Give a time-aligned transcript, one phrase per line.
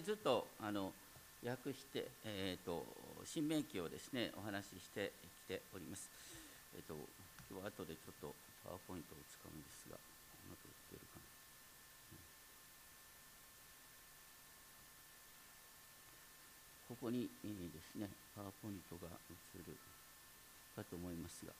[0.00, 0.92] にずっとあの
[1.44, 2.84] 訳して、えーと、
[3.24, 5.12] 新明記をですねお話しして
[5.44, 6.08] きております。
[6.72, 6.96] えーと、
[7.52, 8.32] 今日は後でちょっと
[8.64, 10.00] パワーポイントを使うんですが、う
[10.48, 11.28] まくいってるかな。
[16.88, 19.76] ここに、えー、ですねパワーポイントが映る
[20.76, 21.52] かと思いますが、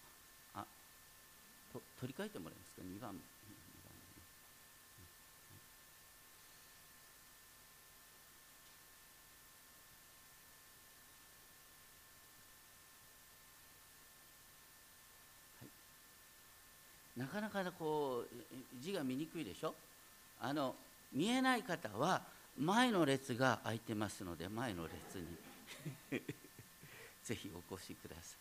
[0.57, 0.65] あ
[1.73, 3.21] と取り替えてもらえますか、2番目。
[17.33, 19.75] かなかこう字が見にくいでしょ？
[20.41, 20.75] あの
[21.13, 22.23] 見えない方は
[22.59, 25.27] 前の列が空いてますので前の列に。
[27.23, 28.35] ぜひお越しくださ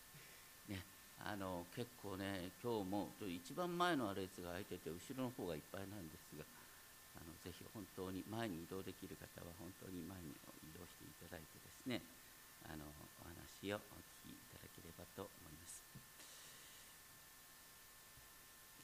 [0.70, 0.81] い、ね、
[1.23, 6.43] あの結構ね今日も一番前の列が空いてて後ろの方がいっぱいなんですが
[7.17, 12.01] あのぜひ本当に前に移動できる方は本当に前に移動していただいてですね
[12.65, 12.85] あの
[13.21, 13.79] お話をお
[14.26, 15.68] 聞きいただければと思います。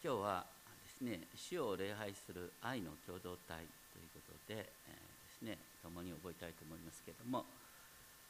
[0.05, 0.45] 今日は
[1.01, 4.69] ですね主を礼拝する愛の共同体ということで、えー、で
[5.33, 7.41] すね共に覚えたいと思いますけれども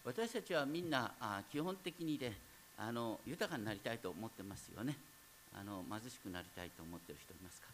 [0.07, 2.31] 私たちはみんなあ基本的にね
[2.79, 4.95] あの豊かになりたいと思ってますよね。
[5.51, 7.67] あの貧しくなりたいと思ってる人いますか？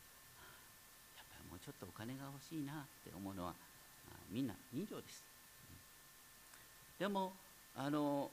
[1.17, 3.53] やっぱりもうちょっとお金が欲しいなって思うのは
[4.31, 5.21] みんな人情です、
[6.97, 7.33] うんでも
[7.77, 8.31] あの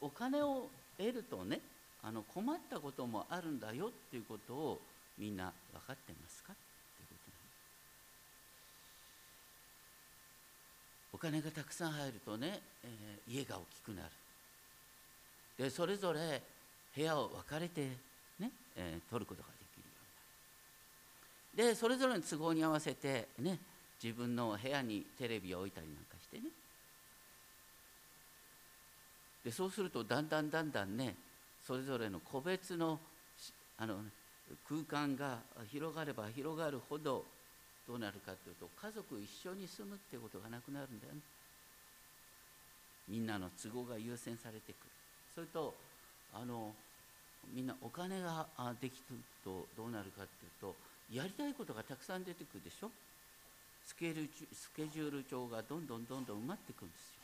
[0.00, 0.64] お金を
[0.96, 1.60] 得るとね
[2.02, 4.80] あの困ったこともあるんだよっていうことを
[5.18, 6.52] みんな分かってますか？
[6.52, 6.62] って
[7.08, 7.14] こ
[11.12, 14.08] とお金がたくさん入るとね、えー、家が大きくなる。
[15.58, 16.40] でそれぞれ
[16.96, 17.88] 部屋を分かれて
[18.38, 19.92] ね、えー、取ることができるよ
[21.56, 21.74] うになる。
[21.74, 23.58] でそれぞれの都合に合わせてね
[24.02, 26.44] 自分の部屋にテレビを置いたりなんかしてね。
[29.44, 31.14] でそうするとだんだんだんだんね
[31.66, 32.98] それぞれの個別の
[33.76, 33.96] あの
[34.68, 35.38] 空間が
[35.70, 37.24] 広がれば広がるほど
[37.86, 41.20] どうなるかというと家族一緒に住むってことがなくなるんだよね。
[43.08, 44.90] みんなの都合が優先されてくる。
[45.34, 45.74] それと
[46.32, 46.72] あの
[47.52, 48.46] みんなお金が
[48.80, 50.76] できるとどうなるかっていうと
[51.12, 52.90] やりたいことがたくさん出てくるでしょ。
[53.86, 57.20] スケールスケジュール帳がどんどんどんどん埋まっていくんですよ。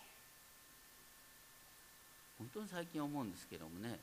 [2.39, 3.99] 本当に最近思うんですけどもね。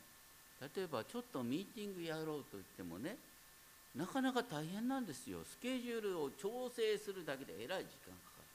[0.75, 3.17] 例えばちょっとミーティングやろうと言ってもね
[3.95, 5.39] なかなか大変なんですよ。
[5.45, 8.47] スケジュールを調整するだけでえらい時間かかる。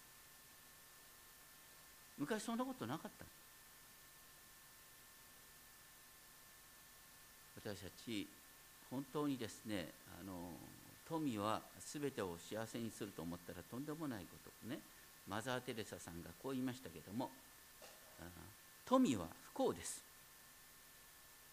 [2.19, 3.24] 昔そんなことなかった
[7.62, 8.26] 私たち
[8.90, 9.88] 本当にですね
[10.20, 10.32] あの
[11.08, 14.80] 富は全てを幸せにすると思ったらとんでもないことね
[15.28, 17.30] マザー・テレサさんがこう言いましたけども
[18.84, 20.07] 富は不幸です。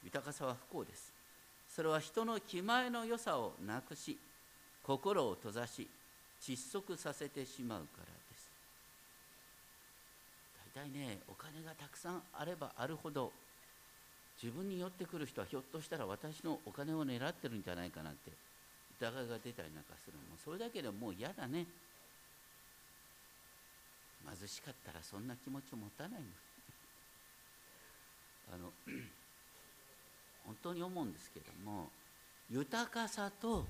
[0.05, 1.11] 豊かさは不幸です。
[1.67, 4.17] それは人の気前の良さをなくし
[4.83, 5.89] 心を閉ざし
[6.39, 8.49] 窒息させてしまうからです。
[10.75, 13.31] 大体ねお金がたくさんあればあるほど
[14.41, 18.31] 自分に寄ってくる人はひょっとしたら私のお金を狙ってるんじゃないかなって
[18.99, 21.65] 疑いが出たりなんかするのもそれだけでもう嫌だね。
[24.39, 26.25] 貧しかったらそんな気持ちを持たないの
[28.53, 28.71] あの
[30.45, 31.89] 本当に思うんですけども
[32.49, 33.65] 豊かさと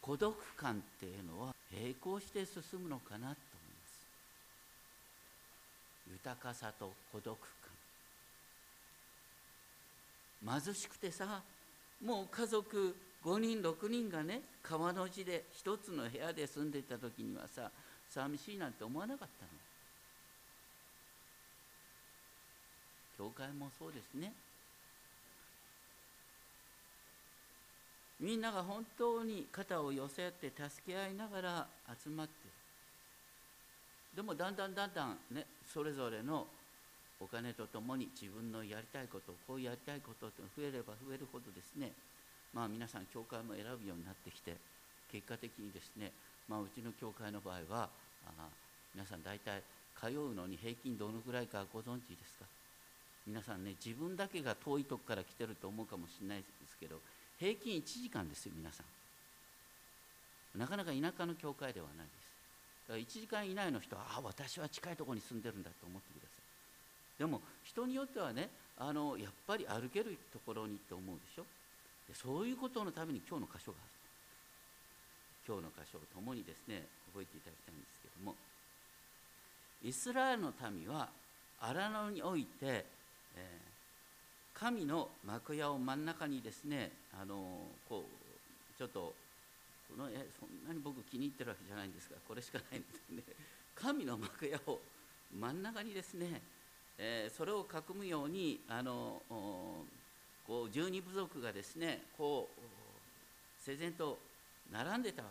[0.00, 3.36] 孤独感っていうのは並行して進むのかなと思いま
[3.86, 4.00] す。
[6.10, 7.38] 豊かさと孤独
[10.42, 10.60] 感。
[10.62, 11.42] 貧しくてさ
[12.04, 17.70] もう家族5人6人がね川の字で一つの部屋で住んでた時にはさ
[18.08, 19.50] 寂しいなんて思わなかったの。
[23.18, 24.32] 教会もそうですね。
[28.20, 31.66] みんなが本当に肩を寄せて助け合いながら
[32.04, 32.32] 集まって
[34.14, 36.46] でもだんだんだんだんねそれぞれの
[37.20, 41.92] お金とともに自分のやりたいことこうやりたいことって増えれば増えるほどですね
[42.52, 44.56] まあ皆さん教会も選ぶようになってきて
[45.12, 46.12] 結果的にですね
[46.48, 47.88] まあうちの教会の場合は
[48.26, 48.48] あ
[48.94, 49.62] 皆さん大体
[49.98, 52.44] 通うのに平均どのぐらいかご存知ですか？
[53.26, 56.96] 皆さんね自分だけが遠いとこから来てると思うかもしれないですけど
[57.40, 60.58] 平均1時間ですよ皆さん。
[60.60, 62.28] なかなか田舎の教会ではないです。
[62.86, 67.24] だから1時間以内の人はあ私は近いところに住んでるんだと思ってください。
[67.24, 71.48] でも人によってはねあのやっぱり歩けるところにって思うでしょ。
[72.08, 73.90] でそういうことのために今日の箇所がある。
[75.48, 78.36] 今日の箇所を共にですね覚えていただきたいんですけども。
[79.82, 81.08] イスラエルの民は
[81.58, 82.84] 荒野において、
[83.32, 83.69] えー、
[84.60, 87.34] 神の幕屋を真ん中にですねあの
[87.88, 89.14] こうちょっとこ
[89.96, 93.22] の絵そんなに僕気に入ってるわけじゃないんですがこれしかないんですね
[93.74, 94.78] 神の幕屋を
[95.34, 96.42] 真ん中にですね、
[96.98, 99.22] えー、それを囲むようにあの
[100.46, 102.60] こう十二部族がですねこう
[103.64, 104.18] 整然と
[104.70, 105.28] 並んでたわ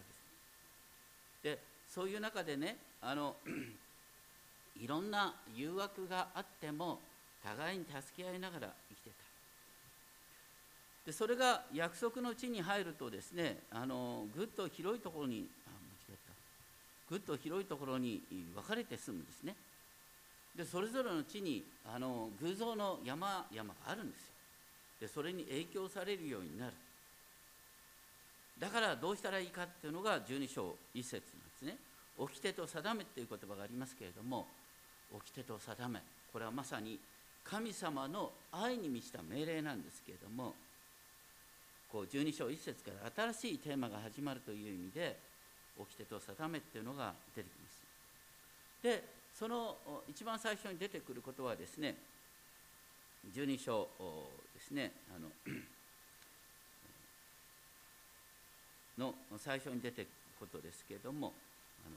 [1.43, 1.59] けです。
[1.59, 3.35] でそういう中でねあの
[4.81, 6.99] いろんな誘惑があっても
[7.43, 8.98] 互いに助け合いながら生き
[11.05, 15.69] でそれが約束の地に入るとですねあのぐっと広いところにあ
[16.07, 16.33] 間違った。
[17.09, 18.21] ぐっと広いところに
[18.53, 19.55] 分かれて住むんですね。
[20.55, 24.27] でそれぞれの地にあの偶像の山々があるんですよ。
[25.01, 26.73] でそれに影響されるようになる。
[28.59, 31.77] だからどうしたらいいかっていうのが十二章一節なんですね。
[32.17, 34.45] 掟と定めっていう言葉がありますけれども
[35.11, 36.01] 掟と定め。
[36.33, 36.99] これはまさに
[37.43, 40.53] 神様の愛に満ちた命令なんですけれども
[41.91, 45.17] こう12章1節から新しいテーマが始まるという意味で
[45.77, 47.81] 掟と定めっていうのが出てきます。
[48.83, 49.03] で
[49.33, 49.77] その
[50.07, 51.95] 一番最初に出てくることはですね
[53.33, 53.87] 12章
[54.53, 55.29] ですねあの
[58.97, 60.07] の最初に出てくる
[60.39, 61.33] ことですけれども
[61.85, 61.95] あの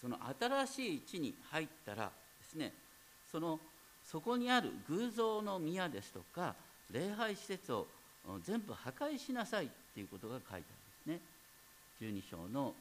[0.00, 0.18] その
[0.66, 2.72] 新しい地に入ったらですね
[3.30, 3.58] その
[4.04, 6.54] そこにある偶像の宮ですとか
[6.90, 7.86] 礼拝施設を
[8.44, 10.68] 全部破壊しなさいっていうことが書いてあるんで
[11.02, 11.20] すね。
[12.00, 12.74] 12章の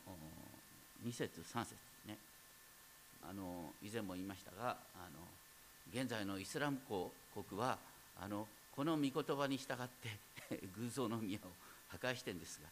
[1.06, 2.18] 2節3節ね。
[3.24, 5.20] あの以前も言いましたがあの
[5.94, 7.78] 現在のイスラム国は
[8.20, 11.42] あのこの御言葉に従って 偶像の宮を
[11.90, 12.70] 破壊してるんですが、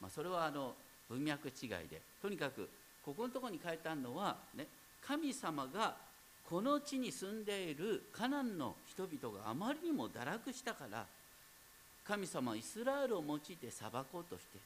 [0.00, 0.74] まあ、それはあの
[1.08, 2.68] 文脈違いでとにかく
[3.04, 4.66] ここのところに書いてあるのは、ね、
[5.02, 5.96] 神様が
[6.48, 11.06] この地に住んでいるカナンの人々があまりにも堕落したから
[12.06, 14.58] 神様はイスラエルを用いて裁こうとして、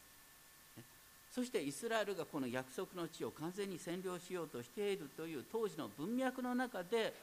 [1.35, 7.14] そしてイスラエルがこの約束の地を完全に占領しようとしているという当時の文脈の中で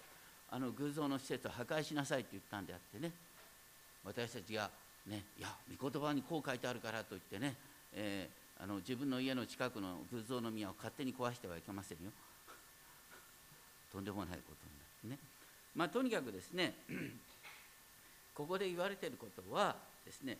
[0.51, 3.11] あの偶像の施設を破壊しなさいと言ったんであってね
[4.05, 4.69] 私たちが
[5.07, 5.49] ねいや
[5.81, 7.55] 御言葉にこう書いてあるからと言ってね、
[7.93, 12.11] えーあの自分の家の近くの偶像の宮を勝手に壊してはいけませんよ。
[13.91, 14.43] とんでもないこ
[15.03, 15.27] とになるね。
[15.75, 16.73] まあとにかくですね
[18.33, 20.37] ここで言われていることはですね。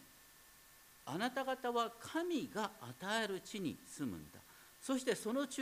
[1.06, 4.40] あなた方は神が与える地に住むんだ。
[4.82, 5.62] そしてその地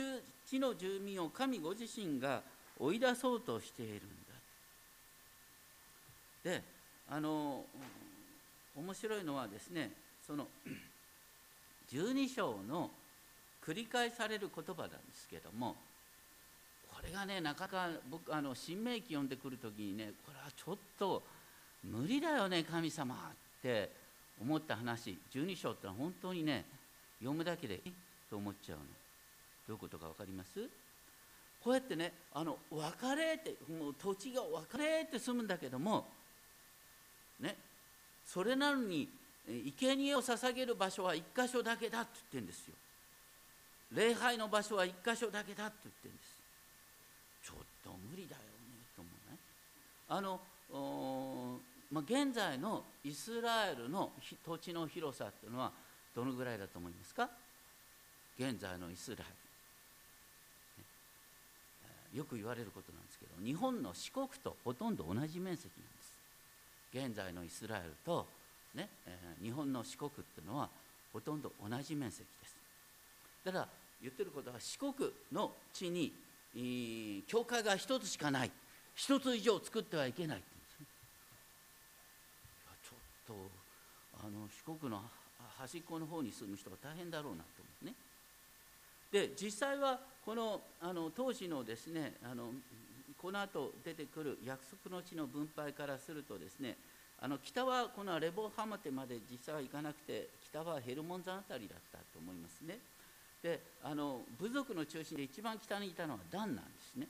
[0.52, 2.42] の住民を神ご自身が
[2.78, 4.04] 追い出そうとしているんだ。
[6.44, 6.62] で
[7.08, 7.64] あの
[8.76, 9.90] 面白いのはですね
[10.26, 10.46] その
[11.92, 12.90] 12章の
[13.64, 15.74] 繰り返される言葉なんですけども
[16.92, 21.22] これがねなかなか僕あの新明記読んでくる時にねこれはちょっと
[21.82, 23.18] 無理だよね神様っ
[23.64, 23.90] て
[24.40, 26.64] 思った話12章ってのは本当にね
[27.18, 27.90] 読むだけでえ？
[28.28, 28.84] と思っちゃうの。
[28.84, 28.90] ど
[29.68, 30.68] ういうことか分かります？
[31.62, 36.06] こうやってねあの別れってもう土地が別れって住むんだけども
[37.40, 37.56] ね
[38.26, 39.08] それなのに
[39.78, 42.74] 生贄を捧げる場所は1箇所だけだって言ってるんですよ。
[43.92, 46.36] 礼拝の場所は1箇所だけだって言ってるんです。
[47.44, 48.48] ちょっと無理だよね
[48.96, 49.38] と思うね。
[50.08, 50.40] あの、
[51.94, 54.10] まあ、現在のイスラエルの
[54.44, 55.70] 土地の広さっていうのは
[56.14, 57.30] どのぐらいだと思いますか？
[58.36, 59.26] 現在のイスラエ
[62.12, 66.12] ル、よく言われることなんですけど日本の四国とほとんど同じ面積なんです。
[66.92, 68.26] 現在のイスラエルと
[68.74, 70.68] ねえー、日本の四国っていうのは
[71.12, 72.56] ほとんど同じ面積です。
[73.44, 73.68] だから
[74.02, 74.92] 言ってることは四国
[75.32, 76.12] の地に、
[76.56, 78.50] えー、教会が一つしかない。
[78.96, 80.86] 一つ以上作ってはいけないって言うんですね
[82.84, 83.50] ちょっと
[84.22, 85.02] あの四国の
[85.58, 87.94] 端っこの方に住む人が大変だろうなと思うね。
[89.12, 92.50] で実際はこのあの当時のですねあの
[93.20, 96.76] この後出てくる約束の地の分配からするとですね
[97.20, 102.78] あの北はこのレボハマテまで実際は行かなくて北はヘルモン山辺りだったと思いますね。
[103.42, 107.06] であの部族の中心で一番北にいたのはダンなんですね。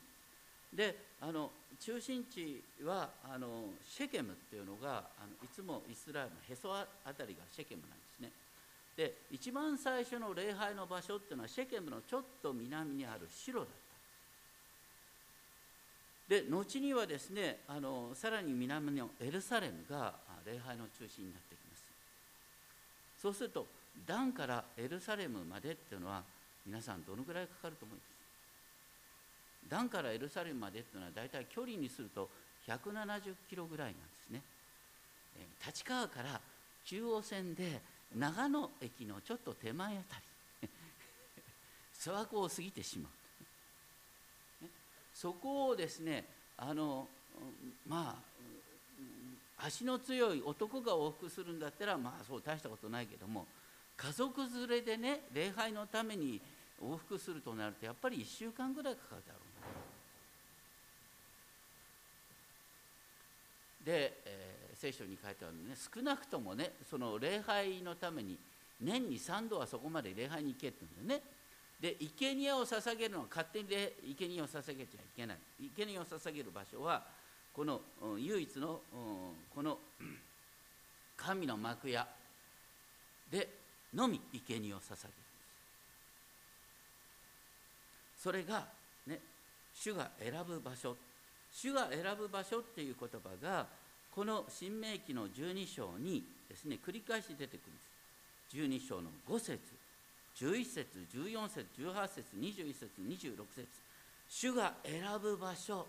[0.74, 8.30] であの中心地はあのシェケムっていうのがあのいつもイスラエルのへそあたりがシェケムなんですね。
[8.96, 13.74] で一番最初の礼拝の場所っていうのはシェケムのちょっと南にある城だった。
[16.28, 20.14] で後にはですねあのさらに南のエルサレムが
[20.46, 21.84] 礼拝の中心になってきます。
[23.20, 23.66] そうすると
[24.06, 26.22] ダンからエルサレムまでっていうのは
[26.64, 28.13] 皆さんどのぐらいかかると思います？
[29.68, 32.28] ダンからエルサレムまでっていうのは大体距離にすると
[32.68, 34.42] 170キロぐらいなんですね。
[35.66, 36.40] 立川から
[36.84, 37.80] 中央線で
[38.16, 40.16] 長野駅のちょっと手前あた
[40.62, 40.68] り。
[41.98, 43.12] 諏訪湖を過ぎてしまう。
[45.14, 46.24] そこをですね
[46.56, 47.08] あの
[47.86, 48.22] ま
[49.58, 53.46] あ足の強い男が往復するんだったらまあそう大したことないけども
[53.96, 56.40] 家族連れでね礼拝のために
[56.82, 59.54] 往復するとなるとやっぱり1週間ぐらいかかるだろう
[63.84, 68.38] で、えー、聖書に書いてあるね少なくともねその礼拝のために
[68.80, 71.26] 年に3度はそこまで礼拝に行けって言うんだよね。
[71.80, 73.68] で生贄を捧げるのは勝手に
[74.16, 75.38] 生贄を捧げちゃいけない。
[75.76, 77.02] 生贄を捧げる場所は
[77.52, 77.80] この
[78.18, 78.80] 唯一の
[79.54, 79.78] この
[81.16, 82.06] 神の幕屋。
[83.30, 83.48] で
[83.94, 85.12] のみ生贄を捧げる
[88.20, 88.66] それが
[89.06, 89.20] ね
[89.74, 90.96] 主が選ぶ場所。
[91.54, 93.66] 主が選ぶ場所っていう言葉が
[94.10, 98.86] この新明記の12章にですね繰り返し出てくるんです。
[98.86, 99.58] 12章の5節
[100.36, 103.68] 11節14節18節21節26節。
[104.28, 105.86] 主が選ぶ場所。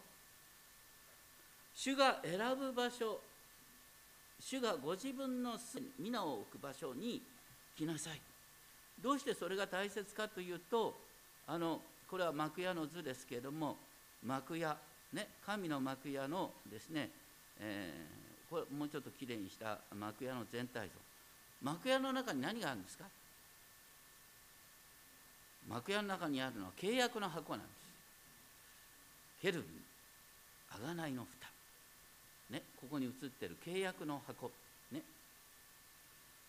[1.74, 3.20] 主が選ぶ場所。
[4.40, 5.58] 主がご自分の
[6.00, 7.22] 皆を置く場所に
[7.76, 8.22] 来なさい。
[9.02, 10.96] どうしてそれが大切かというと
[11.48, 13.78] あのこれは幕屋の図ですけれども
[14.24, 14.78] 幕屋
[15.14, 17.10] ね神の幕屋のですね、
[17.60, 20.94] えー、これもうちょっときれいにした幕屋の全体像。
[21.62, 23.06] 幕屋の中に何があるんですか？
[25.68, 27.78] 幕屋の中にあるのは契約の箱なんです。
[29.42, 29.72] ケルビン
[30.70, 31.48] 贖いの蓋。
[32.54, 34.52] ねここに映ってる契約の箱。
[34.92, 35.02] ね。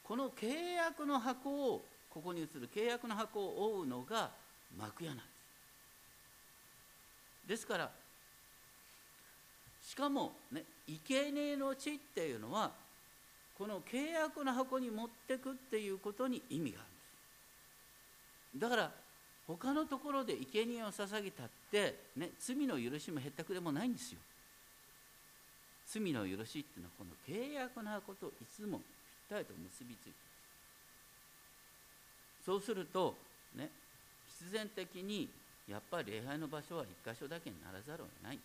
[0.03, 4.31] この契約の箱をここに映る契約の箱を覆うのが
[4.77, 5.27] 幕屋なんです。
[7.49, 7.91] ですから
[9.87, 10.65] しかもね
[11.07, 12.73] 生贄の地っていうのは
[13.57, 16.93] この契約の箱に持ってくっていうことに意味があるん
[18.53, 18.61] です。
[18.61, 18.91] だから
[19.47, 24.19] 他のところで生贄を捧げたって、ね、罪の許しもへったくれもないんですよ。
[25.87, 28.87] 罪の許しっていうのはこの契約の箱といつもぴっ
[29.31, 30.11] たりと結びついて。
[30.11, 30.15] ま
[32.43, 33.15] すそうすると
[33.55, 33.71] ね
[34.41, 35.29] 必然的に
[35.69, 38.39] やっぱり礼拝の場所は一箇所だけにならざるを得ない。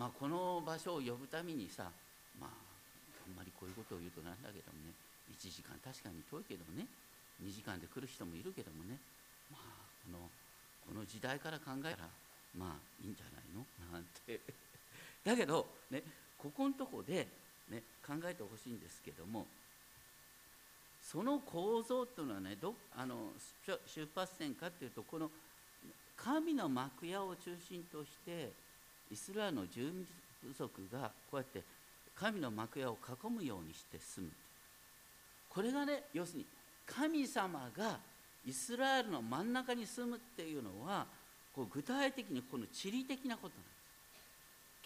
[0.00, 1.84] まあこの場所を呼ぶためにさ
[2.40, 4.96] まああんまりこういうことを言うとなんだけどもね
[5.28, 6.88] 1時間確かに遠いけどもね
[7.44, 8.96] 2時間で来る人もいるけどもね
[9.52, 9.60] まあ
[10.00, 10.24] この
[10.88, 12.08] この時代から考えたら
[12.56, 13.60] まあいいんじゃないの？
[13.92, 14.40] なんて。
[15.20, 16.02] だけどね
[16.40, 17.28] ここのとこで、
[17.68, 19.46] ね、考えてほしいんですけども
[21.04, 23.34] その構造というのはねどあの
[23.84, 25.30] 出発点かっていうとこの
[26.16, 28.48] 神の幕屋を中心として
[29.12, 30.06] イスラエルの住民
[30.56, 31.62] 族がこうやって
[32.14, 34.32] 神の幕屋を囲むようにして住む。
[35.48, 36.46] これがね要するに
[36.86, 37.98] 神様が
[38.46, 41.06] イスラエルの真ん中に住むっていうのは
[41.54, 43.70] こう具体的にこの地理的なことなんで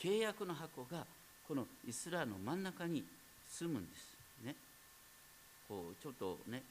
[0.00, 0.06] す。
[0.08, 1.06] 契約の箱が
[1.46, 3.04] このイスラエルの真ん中に
[3.48, 4.54] 住むんですね。
[5.68, 6.62] こうちょっとね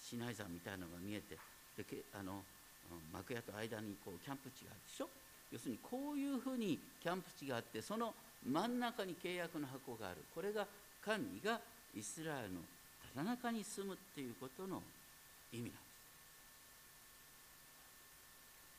[0.00, 1.36] シナイ山みたいのが見えて
[1.76, 2.42] であの
[3.12, 5.08] 幕屋と間にこうキャンプ地があるでしょ。
[5.52, 8.14] 要するにこういうふうにキャンプ地があってその
[8.50, 10.16] 真ん中に契約の箱がある。
[10.34, 10.66] これが
[11.04, 11.60] 神が
[11.94, 12.60] イスラエルの
[13.14, 14.82] ただ中に住むっていうことの
[15.52, 15.76] 意味なんで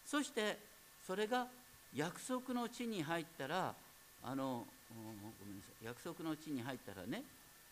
[0.06, 0.12] す。
[0.12, 0.58] そして
[1.06, 1.48] それが
[1.96, 3.74] 約束の地に入ったら
[4.24, 7.24] あのごめんなさい約束の地に入ったらね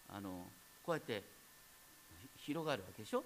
[0.10, 0.46] あの
[0.86, 1.24] こうやって
[2.38, 3.24] 広がるわけでしょ。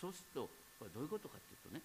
[0.00, 0.48] そうすると
[0.78, 1.82] これどういうことかっていうとね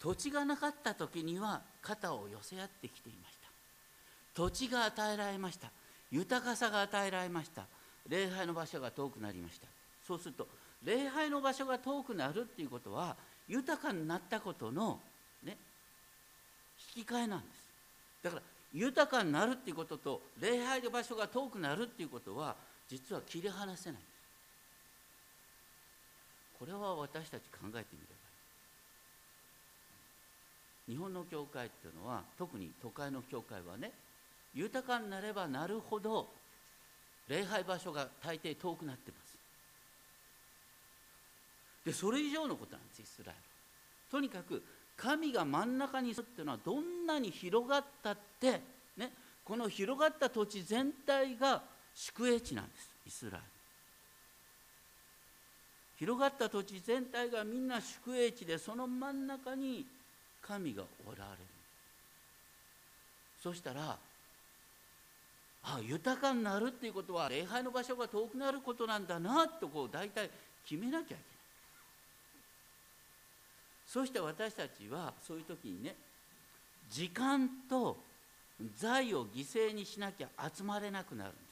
[0.00, 3.48] 土地がなかった時には肩を寄せ合ってきていました。
[4.34, 5.70] 土地が与えられました。
[6.10, 7.64] 豊かさが与えられました。
[8.08, 9.66] 礼拝の場所が遠くなりました。
[10.06, 10.46] そうすると
[10.84, 13.16] 礼拝の場所が遠くなるっていうことは
[13.48, 15.00] 豊かになったことの
[15.42, 15.56] ね
[16.96, 17.66] 引き換えなんです。
[18.22, 22.54] だから豊かになるっていうことと礼拝の場所が遠くなるっていうことは
[22.88, 24.00] 実は切り離せない
[26.58, 27.84] これは私たち考えてみればいい。
[30.88, 33.92] 日本の教会っていうのは特に都会の教会はね
[34.54, 36.28] 豊かになればなるほど
[37.28, 39.36] 礼拝場所が大抵遠くなってます。
[41.84, 43.40] でそれ以上のことなんですイスラエル。
[44.10, 44.62] とにかく
[44.96, 48.60] 神が真ん中にするっていうのはどんなに広がったって
[48.96, 49.12] ね
[49.44, 51.62] この広がった土地全体が
[51.94, 53.46] 宿営地なんですイスラエル。
[55.98, 59.86] 広がった土地全体がみんな宿営地でその真ん中に
[60.46, 61.38] 神がおられる。
[63.42, 63.96] そしたら
[65.62, 70.30] あ豊かになるっていうことは礼拝の場所が遠くなることなんだなとこう大体
[70.64, 71.22] 決めなきゃいけない。
[73.86, 75.94] そして私たちはそういう時にね
[76.90, 77.96] 時間と
[78.76, 81.44] 財を犠牲にしなきゃ集まれなくなるんです。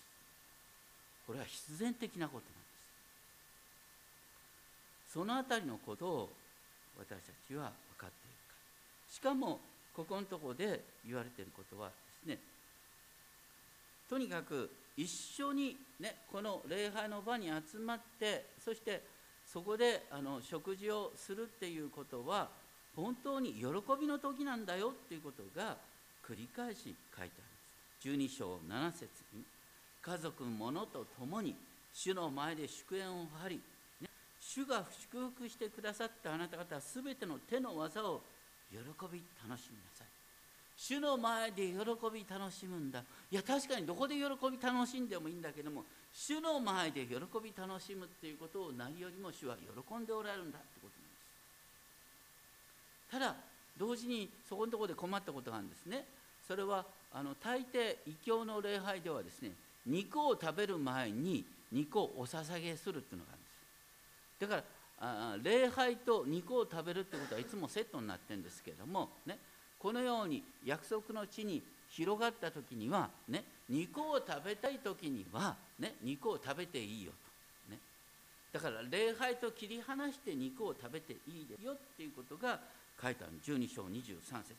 [1.27, 2.51] これは必然的なことなんで
[5.09, 5.13] す。
[5.15, 6.33] そのあたりのことを
[6.99, 7.73] 私たちは
[9.15, 9.61] しかも
[9.95, 11.95] ここのところで言われていることはで
[12.27, 12.39] すね
[14.11, 19.03] とにかく一緒に、ね、この礼拝の場に集まってそして
[19.47, 22.49] そこであの食事をするっていうことは
[22.97, 23.67] 本当に喜
[24.01, 25.77] びの時なんだよっていうことが
[26.27, 29.43] 繰り返し書いてあるんです12章7節に
[30.03, 31.55] 家族者と共に
[31.93, 33.61] 主の前で祝宴を張り、
[34.01, 34.09] ね、
[34.41, 38.21] 主が祝福してくださったあなた方は全ての手の技を
[38.75, 38.79] 喜
[39.13, 40.09] び楽しみなさい。
[40.77, 41.75] 主の前で喜
[42.13, 43.05] び楽しむんだ。
[43.31, 50.95] いや確かにどこで喜び楽しんでもいいんだけども主の前で喜び楽しむっていうことを何よりも主は喜んでおられるんだってこと
[53.19, 53.33] なんです。
[53.35, 53.37] ただ
[53.79, 56.05] 同時にそこのところで困ったことがあるんですね。
[56.47, 59.53] それはあの大抵異教の礼拝ではですね
[59.87, 63.55] 肉を食べる前に肉をお捧げするっていうのがあるんです。
[64.41, 64.65] だから
[65.05, 69.39] あ礼拝と肉を食べるってことはいつもセットになってるんですけどもね
[69.79, 77.13] このように約束の地に広がった時には、ね、肉を食べたい時には、ね、肉を食べていいよ
[77.69, 77.79] と、ね、
[78.51, 82.59] だから礼拝と切り離して肉を食べていいよっていうことが
[83.01, 83.33] 書いてある。
[83.45, 84.55] 12章23節。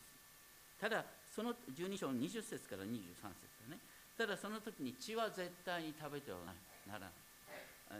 [0.79, 1.03] ただ
[1.35, 3.25] その12章20節から23節
[3.67, 3.79] だね。
[4.17, 6.37] ただその時に血は絶対に食べては
[6.87, 7.09] ならない。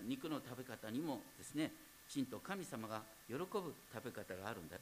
[0.08, 1.72] 肉の食べ方にもですね
[2.08, 3.74] きちんと神様が喜ぶ食
[4.06, 4.78] べ方があるんだ。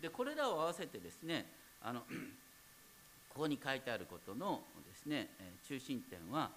[0.00, 1.46] でこれらを合わせてですね
[1.82, 2.00] あの
[3.30, 5.28] ここに書いてあることのですね
[5.68, 6.50] 中心点は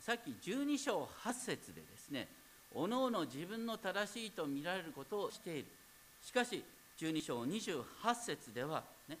[0.00, 2.28] さっき12章8節でですね
[2.74, 5.66] おのおの自分の正しいと見られることをしている。
[6.22, 6.62] しかし
[6.98, 9.18] 12章28節では、ね、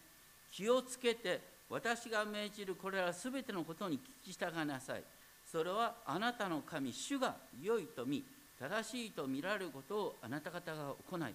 [0.50, 5.02] 気をつけて私が命じるこれらすべてのことに聞き従いなさい。
[5.50, 8.22] それはあなたの神主が良いと見
[8.60, 11.34] 正しいと見られることをあなた方が行い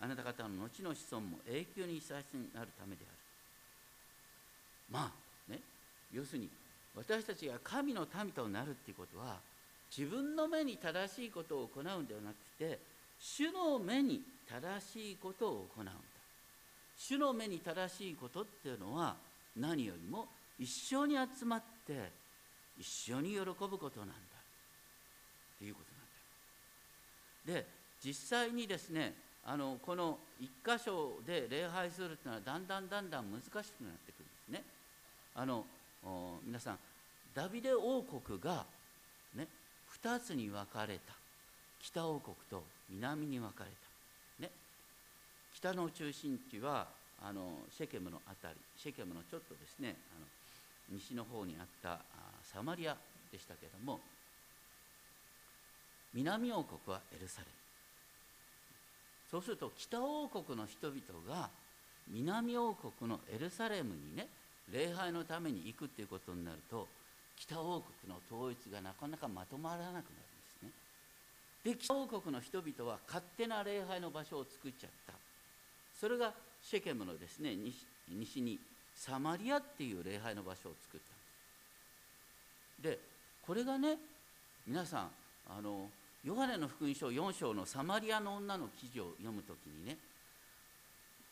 [0.00, 3.18] あなた方の後の子孫も永久に幸せになるためである。
[4.90, 5.60] まあね
[6.12, 6.48] 要するに
[6.94, 9.36] 私たちが神の民となるっていうことは
[9.96, 12.78] 自分の目に正しいことを行うんではなくて
[13.20, 15.92] 主の目に正しいことを行うんだ。
[16.96, 19.16] 主の目に正しいことっていうのは
[19.56, 20.26] 何よりも
[20.58, 22.10] 一緒に集まって
[22.78, 24.14] 一緒に喜ぶことなんだ。
[24.14, 25.87] っていうこと。
[27.48, 27.64] で
[28.04, 34.62] 実際にですねあのこの一箇所で礼拝するっていうのはだんだんだんだん難しくなってくるんですね。
[35.34, 35.64] あの
[36.44, 36.78] 皆さん
[37.34, 38.66] ダビデ王国が
[39.34, 39.48] ね
[40.02, 41.14] 2つに分かれた。
[41.80, 44.50] 北王国と南に分かれた、ね、
[45.54, 46.88] 北の中心地は
[47.22, 50.26] あのシェケムの辺りシェケムのちょっとですねあの
[50.90, 52.00] 西の方にあった
[52.42, 52.96] サマリア
[53.30, 54.00] でしたけれども
[56.14, 57.52] 南王国はエルサレム。
[59.30, 61.50] そうすると北王国の人々が
[62.10, 64.26] 南王国のエルサレムにね
[64.72, 66.88] 礼拝のために行くっていうことになると
[67.36, 70.10] 北王国の統一がなかなかまとまらなくなるんで
[70.60, 70.70] すね。
[71.64, 75.12] で北王国の人々は勝手な礼拝の場所を作っちゃった。
[76.00, 77.54] それがシェケムのですね
[78.08, 78.58] 西に
[78.94, 81.00] サマリアっていう礼拝の場所を作っ
[82.80, 82.98] たんです。
[82.98, 82.98] で
[83.46, 83.98] これがね
[84.66, 85.10] 皆さん
[85.50, 85.88] あの
[86.24, 89.96] ヨハネの福音書4章のサマリアの女の記事を読むときにね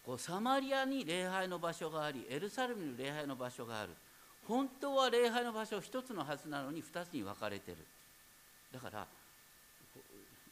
[0.05, 3.90] こうサマリアに礼拝の場所がありエルサレムに礼拝の場所がある。
[4.46, 7.79] 本当は礼拝の場所一つのはずなのに二つに分かれてる。
[8.72, 9.07] だから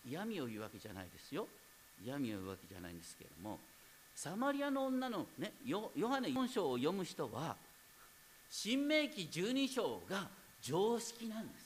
[0.04, 1.46] 嫌味を言うわけじゃないですよ。
[2.04, 3.60] 嫌味を言うわけじゃないんですけれども
[4.16, 7.54] サマリアの女のねヨハネ4章を読む人は
[8.50, 10.26] 新明記12章が
[10.60, 11.63] 常識なんです。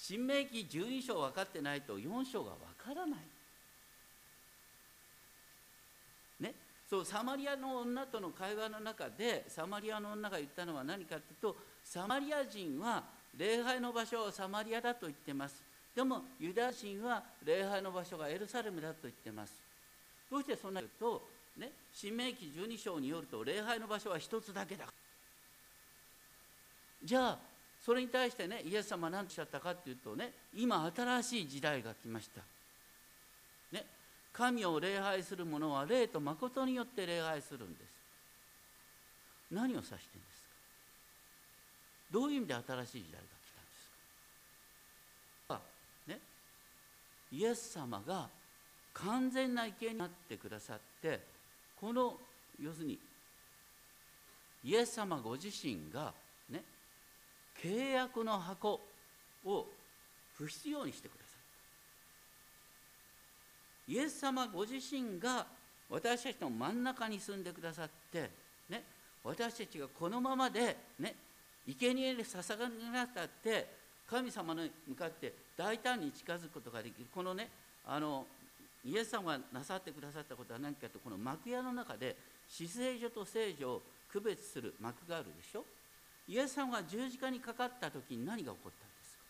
[0.00, 3.20] 新明記12章分かってないと4章が分からない。
[6.40, 6.54] ね、
[6.88, 13.02] そうサマリアの女との会話の中でサマリアの女が言ったのは何かというとサマリア人は
[13.36, 15.60] 礼拝の場所はサマリアだと言ってます。
[15.94, 19.52] でもユダヤ人は礼拝の場所がエルサレムだと言ってます。
[20.30, 21.72] どうしてそんなこととね？
[21.92, 24.86] 新明記12章によると礼拝の場所は一つだけだ。
[27.02, 27.38] じゃあ
[27.88, 32.42] それに対してねイエス様は何ておっしゃったかっていうとね今新しい時代が来ました。
[33.72, 33.86] ね
[34.30, 37.80] 神を礼拝する者は霊と誠によって礼拝するんです。
[39.52, 40.48] 何を指してんですか？
[42.10, 43.48] どういう意味で新しい時代が来
[45.48, 45.60] たんですか？
[46.08, 46.20] ね
[47.32, 48.28] イエス様が
[48.92, 51.20] 完全な生贄になってくださって
[51.80, 52.18] この
[52.62, 52.98] 要するに
[54.62, 56.12] イエス様ご自身が
[57.62, 58.80] 契約の箱
[59.44, 59.66] を
[60.36, 61.30] 不必要にしてくださっ
[63.86, 65.46] たイエス様ご自身が
[65.90, 68.30] 私たちの真ん中に住んでくださって
[68.68, 68.82] ね
[69.24, 71.14] 私たちがこのままでね
[71.66, 73.66] 生贄に捧げなったって
[74.08, 77.06] 神様に向かって大胆に近づくことができる。
[77.14, 77.48] このね
[77.86, 78.24] あの
[78.84, 82.16] イエス様がなさってくださったことは何かとこの幕屋の中で
[82.48, 85.64] 死聖所と聖女を区別する幕があるでしょ。
[86.28, 89.22] イエス様が十字架にかかった時に何が起こったんですか？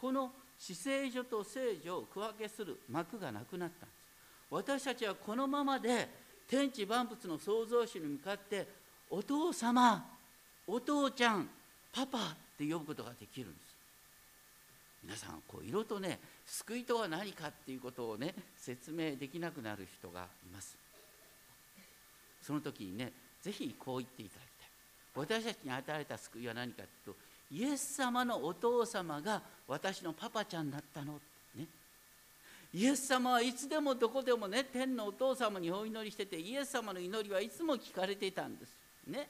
[0.00, 3.98] この死聖所と聖女を区分けする幕がなくなったんです。
[4.50, 6.08] 私たちはこのままで
[6.48, 8.66] 天地万物の創造主に向かって
[9.10, 10.04] お父様
[10.66, 11.48] お父ちゃん
[11.92, 12.20] パパっ
[12.58, 13.72] て呼ぶことができるんです。
[15.04, 20.76] 皆さんこう色とね救いとは何かっていうことをね説明できなくなる人がいます。
[22.40, 24.51] その時にねぜひこう言っていただき
[25.14, 31.20] 私たちに与えた救いは何かというとイエス様のお父様が私のパパちゃんだったの。
[31.54, 31.66] ね。
[32.72, 38.74] イエス様はいつでもどこでもね天のお父様にお祈りしててイエス様の祈りはいつも聞かれていたんです。
[39.06, 39.28] ね。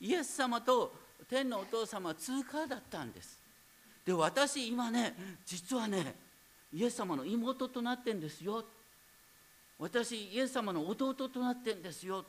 [0.00, 0.92] イエス様と
[1.28, 3.36] 天のお父様は通過だったんです。
[4.06, 6.14] で私今ね実はね
[6.72, 8.64] イエス様の妹となってんですよ。
[9.76, 12.24] 私イエス様の弟となってんですよ。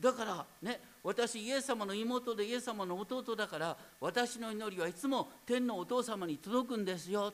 [0.00, 7.32] だからね私イエス様の妹でイエス様の弟だから私の祈りはいつも天のお父様に届くんですよ、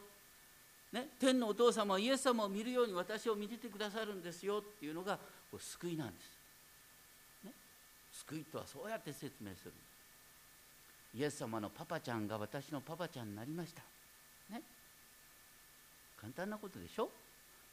[0.93, 5.17] ね、天のお父様はイエス様を見るように私を見ててくださるんですよっていうのが
[5.51, 7.53] こう救いなんです、ね、
[8.13, 9.73] 救いとはそうやって説明する。
[11.15, 13.83] イエス様のパパちゃんが私のパパちゃんになりました。
[14.51, 14.61] ね。
[16.21, 17.11] 簡単なことでしょ？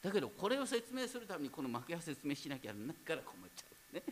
[0.02, 3.94] だけどこれを説明するためにこの幕屋説明しなきゃなから困っちゃう。
[3.96, 4.02] ね。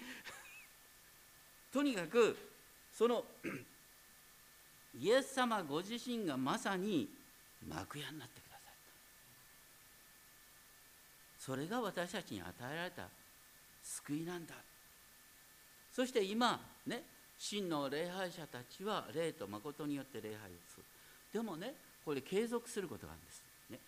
[1.75, 2.37] とにかく
[2.93, 3.25] その
[4.97, 7.09] イエス様ご自身がまさに
[7.69, 8.75] 幕屋になってくださっ
[11.37, 13.09] たそれが私たちに与えられた
[13.83, 14.55] 救いなんだ。
[15.93, 17.03] そして今ね
[17.37, 20.39] 真の礼拝者たちは霊と誠によって礼拝を
[20.73, 20.85] する。
[21.33, 23.79] でもねこれ継続することがあるんです、ね、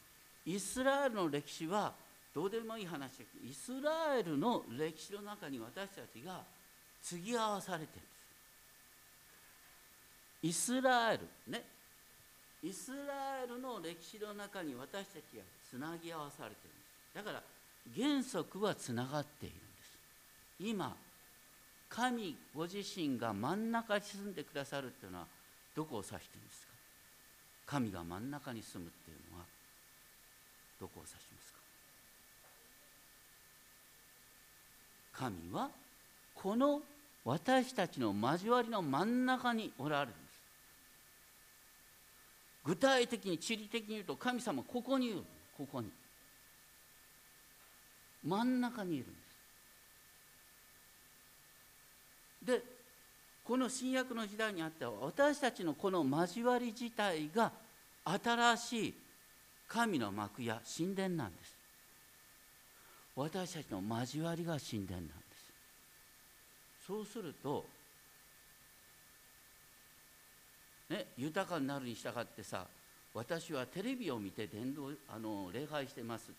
[0.45, 1.93] イスラエルの歴史は
[2.35, 6.43] どうでもいい話だけどイスラエルの歴史の中に私たちが
[7.03, 8.03] 継ぎ合わされてる。
[10.43, 11.65] イスラエルね。
[12.63, 16.79] イスラエルの歴史の中に私たちがつなぎ合わされてるんで
[17.13, 17.15] す。
[17.15, 17.43] だから
[17.97, 19.99] 原則はつながっているんです。
[20.61, 20.97] 今
[21.89, 25.27] 神ご自身が真ん中に住んでくださるっていうのは
[25.77, 26.73] どこを指してるんですか？
[27.67, 29.45] 神が真ん中に住むっていうのは
[30.81, 31.59] どこを指しますか？
[35.13, 35.71] 神は
[36.37, 36.83] この
[37.25, 40.27] 私たちの交わりの真ん中におられるんです。
[42.65, 45.23] 具体的に地理的に言うと神様ここにいる
[45.57, 45.91] ここに。
[48.25, 49.13] 真ん中にいるんで
[52.43, 52.61] す。
[52.61, 52.63] で
[53.45, 57.53] この新約の時代にあっては私たちのこの交わり自体が
[58.05, 58.95] 新しい
[59.69, 61.57] 神の幕や神殿なんです。
[63.15, 65.26] 私たちの交わりが神殿なんです。
[66.87, 67.65] そうすると
[70.89, 72.67] ね豊かになるに従ってさ
[73.13, 76.31] 私はテレビを見て伝道あの礼拝してます。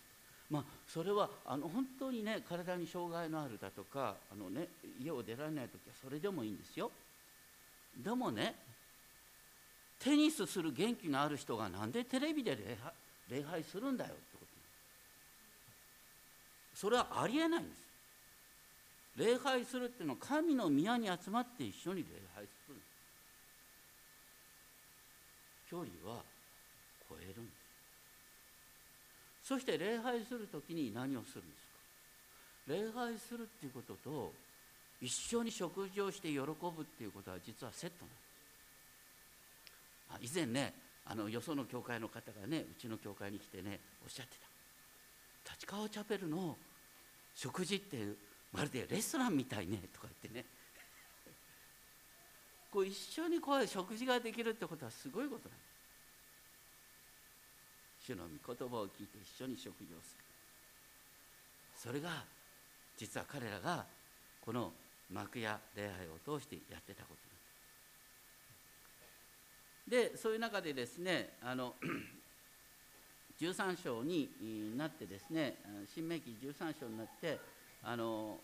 [0.50, 4.68] まあそれはあの本当にね体に障害のあるだとかあの、ね、
[5.02, 6.92] 家を出られない時はそれでもいいんですよ。
[7.98, 8.56] でもね
[10.00, 12.94] テニスする元気のある人がなんでテレビで礼拝
[13.30, 14.48] 礼拝するんだよってこと。
[16.76, 17.87] それはありえないんです。
[19.18, 22.76] 礼拝するっていうのは神の宮に集まって一緒に礼拝する。
[25.70, 26.22] 距離は
[27.10, 27.58] 超えるんです。
[29.50, 32.74] そして礼拝する時に何をするんですか？
[32.74, 34.32] 礼拝するっていうことと
[35.02, 38.06] 一緒に食事をして喜ぶっていうことは実はセット
[40.12, 40.34] なんです。
[40.38, 40.74] 以前ね
[41.06, 44.38] あのよその教会の方がねうちの教会に来てねおっしゃって
[45.46, 45.54] た。
[45.54, 46.58] 立川チャペルの
[47.36, 47.98] 食事って
[48.52, 50.46] まるでレストランみたいねとか言ってね。
[52.72, 55.68] こう一緒にこう食事ができるってことはすごいことなんです
[58.14, 60.24] 主の御言葉を聞いて一緒に食事をする。
[61.76, 62.24] それが
[62.96, 63.86] 実は彼らが
[64.42, 64.74] この
[65.12, 67.22] 幕や礼拝を通してやってたこと
[69.90, 70.14] なんです。
[70.14, 71.76] でそういう中でですねあの
[73.40, 75.58] 13章になってですね
[75.94, 77.40] 新明記13章になって
[77.84, 78.40] あの、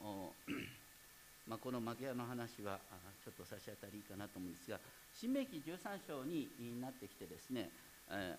[1.47, 2.79] まあ、この幕屋の話は
[3.23, 4.79] ちょっと差し当たりいいかなと思うんですが
[5.13, 6.47] 新明記13章に
[6.79, 7.69] なってきてですね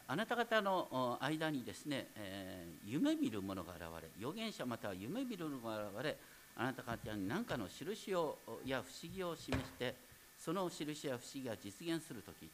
[0.08, 6.16] あなた方の間にですね、え、夢見る者が現れ預言者または夢見る者が現れ
[6.56, 9.94] あなた方に何かの印をや不思議を示して
[10.38, 12.48] その印や不思議が実現する時。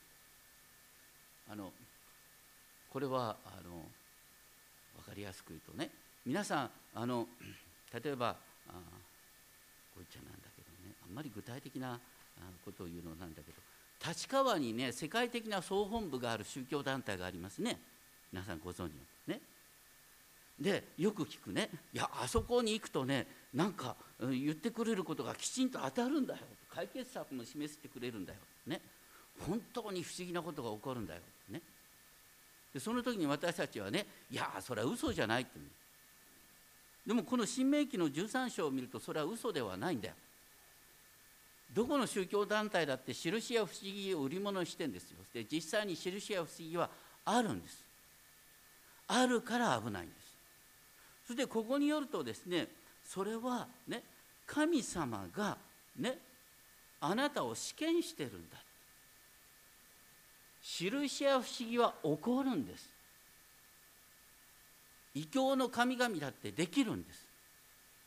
[1.50, 1.72] あの
[2.90, 3.70] これはあの
[4.98, 5.90] 分かりやすく言うとね
[6.24, 7.26] 皆さんあの
[7.92, 8.36] 例えば
[8.68, 8.72] あ
[9.94, 10.94] こいちゃなんだけどね。
[11.04, 11.98] あんまり具体的な
[12.64, 13.58] ことを言うのなんだけど。
[14.06, 17.78] 立川にね世界的な総本部がある宗教団体がありますね。
[18.32, 18.88] 皆さんご存知の
[19.26, 19.40] ね。
[20.58, 21.68] でよく聞くね。
[21.92, 26.40] いやあそこに行くとねなんか言ってくれることがきちんと当たるんだよ。
[26.72, 28.38] 解決策も示してくれるんだよ。
[28.66, 28.80] ね。
[29.46, 31.20] 本当に不思議なことが起こるんだよ。
[31.48, 31.60] ね。
[32.72, 35.58] でその時に私たちはねいやそれは嘘じゃないって
[37.06, 40.14] でもこの新明記の13章を見るとそれは嘘ではないんだよ。
[41.72, 45.18] どこの宗教団体だって印や不思議を売り物にしてんですよ。
[45.32, 46.90] で実際に印や不思議は
[47.24, 47.84] あるんです。
[49.06, 50.36] あるから危ないんです。
[51.26, 52.66] そしてここによるとですね
[53.04, 54.02] それはね
[54.46, 55.56] 神様が
[55.98, 56.18] ね
[57.00, 58.56] あなたを試験してるんだ。
[60.62, 62.99] 印や不思議は起こるんです。
[65.14, 67.26] 異教の神々だってできるんです。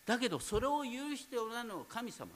[0.05, 2.35] だけどそれを許しておらぬのは神様なん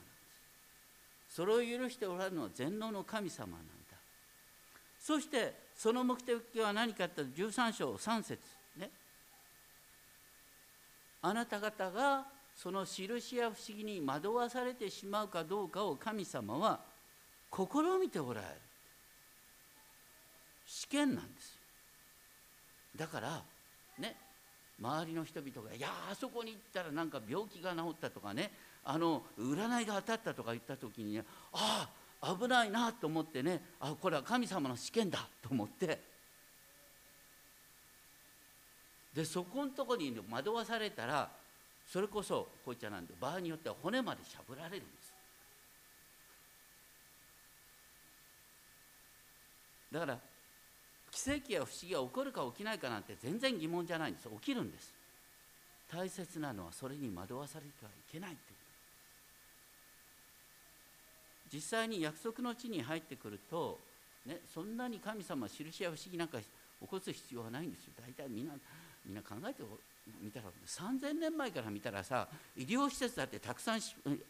[1.30, 1.36] す。
[1.36, 3.64] それを許しておらぬのは全能の神様なんだ。
[5.00, 8.38] そしてその目的は何かって13章3節
[8.76, 8.90] ね。
[11.22, 12.26] あなた方が
[12.56, 16.80] その印や不思議に惑わされてしまうかどうかを神様は
[17.54, 17.62] 試
[18.00, 18.54] みておられる。
[20.68, 21.58] 試験なんです
[22.94, 23.42] だから
[23.98, 24.16] ね
[24.80, 28.52] 周りの人々が「いやあそこに行ったらなんか病気が治った」とかね
[28.84, 31.88] あの占いが当たったとか言った時に、ね、あ
[32.20, 36.18] あ危ないなと思ってねあこれは神様の試験だと思って。
[39.14, 41.28] でそこのとこに惑わされたら
[41.84, 45.12] それこそこういっちゃなんで場合によっては骨までしゃぶられるんです。
[49.90, 50.18] だから
[51.24, 54.28] 奇跡や不思議が起こるか起きないかなんて全然疑問じゃないんです。
[54.28, 54.94] 起きるんです。
[55.92, 58.40] 大切なのはそれに惑わされてはいけないって
[61.52, 63.78] 実際に約束の地に入ってくると、
[64.26, 66.46] ね、そんなに神様印や不思議なんか起
[66.86, 67.92] こす必要はないんですよ。
[68.00, 68.52] 大体みんな
[69.04, 69.62] みんな考えて
[70.22, 73.80] みたら3000年前から見たらさ医療施設だってたくさん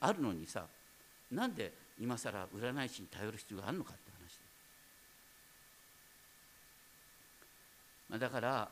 [0.01, 0.65] あるのにさ
[1.33, 4.08] なんで今更占い師に頼る必要があるのかって。
[8.09, 8.69] まあ、だから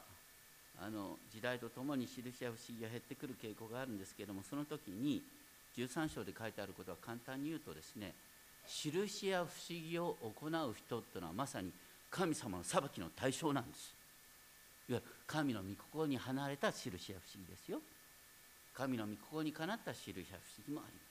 [0.79, 5.23] あの時代とともに印や不思議が減ってくる傾向があるんですけれどもその時に
[5.77, 8.13] 13章で書いてあることは簡単に言うとですね
[8.67, 11.71] 印や不思議を行う人っていうのはまさに
[12.11, 13.95] 神様の裁きの対象なんです。
[14.89, 17.81] いわゆる神の御心に離れた印や不思議ですよ。
[18.75, 21.03] 神の御心にかなった印や不思議もありま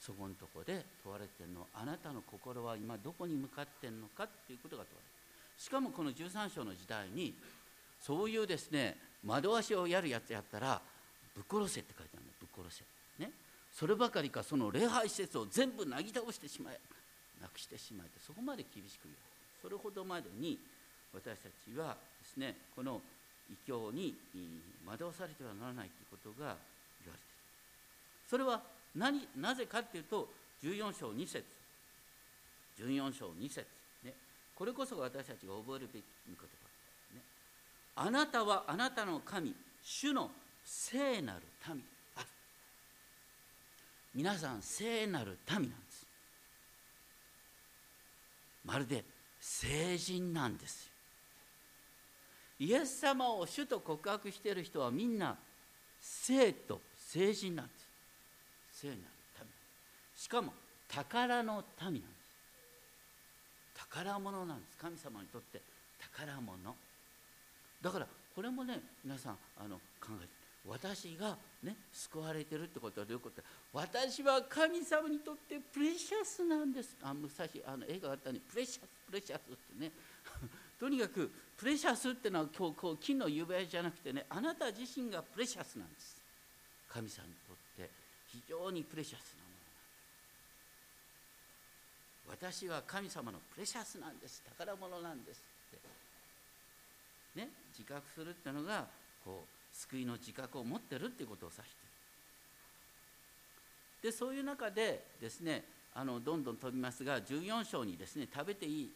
[0.00, 0.06] す。
[0.06, 5.11] そこのとこで問われてるのはあなたの心は今どこに向かってんのかっていうことが問われてる。
[5.58, 7.34] しかもこの13章の時代に
[8.00, 10.80] そういうですね惑わしをやるやつやったら
[11.34, 12.84] ぶっ殺せって書いてあるんだぶっ殺
[13.18, 13.24] せ。
[13.24, 13.30] ね。
[13.72, 16.78] そればかりかその礼拝施設を全部なぎ倒してしまえ
[17.40, 19.16] なくしてしまえとそこまで厳しく言う。
[19.62, 20.58] それほどまでに
[21.14, 23.00] 私たちはですねこの
[23.50, 24.14] 異教に
[24.86, 26.56] 惑わされてはならないということが言われ
[27.04, 27.16] ている。
[28.28, 28.60] それは
[28.96, 30.28] 何なぜかっていうと
[30.62, 31.44] 14章2節。
[32.78, 33.66] 14章2節。
[34.54, 36.42] これこそが私たちが覚えるべき言葉、
[37.14, 37.22] ね、
[37.96, 40.30] あなたはあなたの神主の
[40.64, 41.82] 聖なる民
[42.16, 42.24] あ
[44.14, 46.06] 皆さん聖なる民なんです。
[48.64, 49.04] まるで
[49.40, 50.90] 聖人なんです。
[52.58, 55.36] よイエス様を主と告白している人はみんな
[56.00, 57.88] 聖と聖人なんです。
[58.80, 59.00] 聖なる
[59.40, 59.48] 民。
[60.16, 60.52] しかも
[60.86, 62.11] 宝の民なんです。
[63.92, 64.76] 宝物なんです。
[64.80, 65.60] 神様にとって
[66.16, 66.56] 宝物。
[67.82, 70.28] だからこれもね皆さんあの考えて
[70.66, 73.42] 私がね救われてるってことはどういうこと？
[73.72, 76.96] 私は神様にとってプレシャスなんです。
[77.02, 79.92] あ昔あの映画があったねプレシャスプレシャスってね。
[80.80, 86.20] とにかくプレシャスってのは今日こう金の指輪じゃなくてねあなた自身がプレシャスなんです。
[86.88, 87.90] 神様にとって
[88.28, 89.41] 非常にプレシャスなもの
[92.32, 94.42] 私は神様のプレシャスなんです。
[94.56, 95.44] 宝物なんです
[95.76, 95.78] っ
[97.34, 97.38] て。
[97.38, 97.50] ね。
[97.76, 98.86] 自覚するっていうのが
[99.22, 101.82] こう救いの自覚を持ってるっていうことを指して。
[104.02, 105.62] いるでそういう中でですね
[105.94, 108.90] あのどんどん飛びますが14章にですね食べていい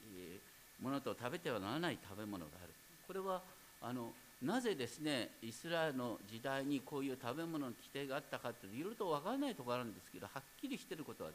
[0.82, 2.72] ものと食べてはならない食べ物がある。
[3.06, 3.42] これは
[3.82, 11.25] あのなぜですねイスラエルの時代にこういう食べ物の規定があったかっていろいろと分からないところあるんですけどはっきりしてることは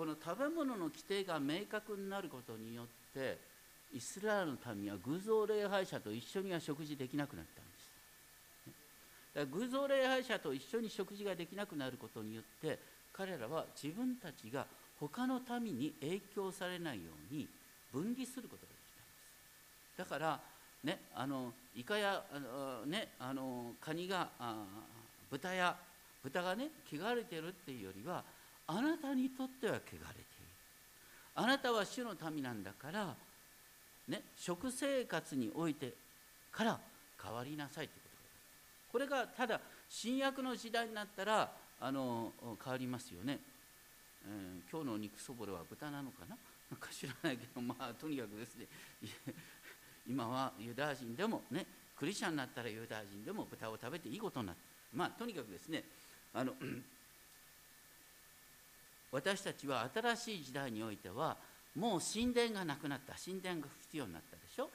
[0.00, 3.36] この食べ物の規定が明確になることによって
[3.92, 7.90] イスラエルの民は偶像礼拝者と一緒には食事できなくなったんです。
[9.34, 12.78] だから偶像礼拝者と一緒に食事ができなくなることによって
[13.12, 14.64] 彼らは自分たちが
[14.98, 17.46] 他の民に影響されないように
[17.92, 20.10] 分離することができたんです。
[20.10, 20.40] だから
[20.82, 24.30] ねあのイカやあの、ね、あのカニが
[25.30, 25.76] 豚や
[26.22, 28.24] 豚がね汚れてるっていうよりは
[28.70, 30.04] あなたにとっては汚れている。
[31.34, 33.14] あなたは主の民なんだから、
[34.08, 35.92] ね、食生活において
[36.52, 36.78] から
[37.22, 38.08] 変わりなさいというこ
[38.92, 43.38] とこれがただ新約の時代になったらあの変わりますよね、
[44.26, 46.36] えー、今日の肉そぼろは豚なのかな？
[46.70, 48.66] なんか知らないけどまあとにかくですね
[50.06, 54.62] 今はユダヤ人でもねクリスチャンになったらユダヤ人でも豚を食べていいことになって
[54.94, 55.84] まあとにかくですね
[56.32, 56.54] あの
[59.12, 61.36] 私たちは新しい時代においては
[61.76, 64.70] もう神殿がなくなった神殿が必要になったでしょ？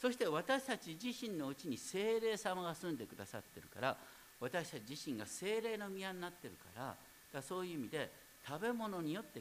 [0.00, 3.96] そして私たち自身のうちに精霊様が住んでくださってるから
[4.40, 6.94] 私たち自身が精霊の宮になってるから
[7.32, 8.10] だそういう意味で
[8.46, 9.40] 食べ物によって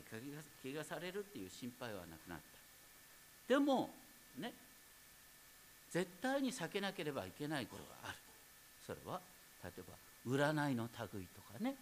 [0.63, 2.37] 怪我されるっていう心配はなくなっ
[3.47, 3.53] た。
[3.53, 3.89] でも
[4.39, 4.53] ね
[5.91, 8.17] 絶対に避けなければいけないことがある。
[8.85, 9.19] それは
[9.63, 9.95] 例えば
[10.27, 11.75] 占いの類とかね。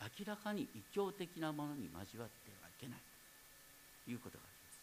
[0.00, 2.98] 明らかに異教的なものに交わってはいけない。
[4.04, 4.76] ということがあります。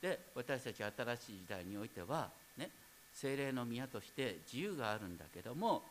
[0.00, 2.70] で私たち新しい時代においてはね
[3.12, 5.82] 精霊の宮として自由があるんだけども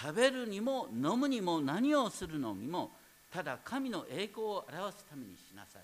[0.00, 2.90] 食べるにも飲むにも何をするのにも
[3.32, 5.82] ただ神の栄光を表すためにしなさい。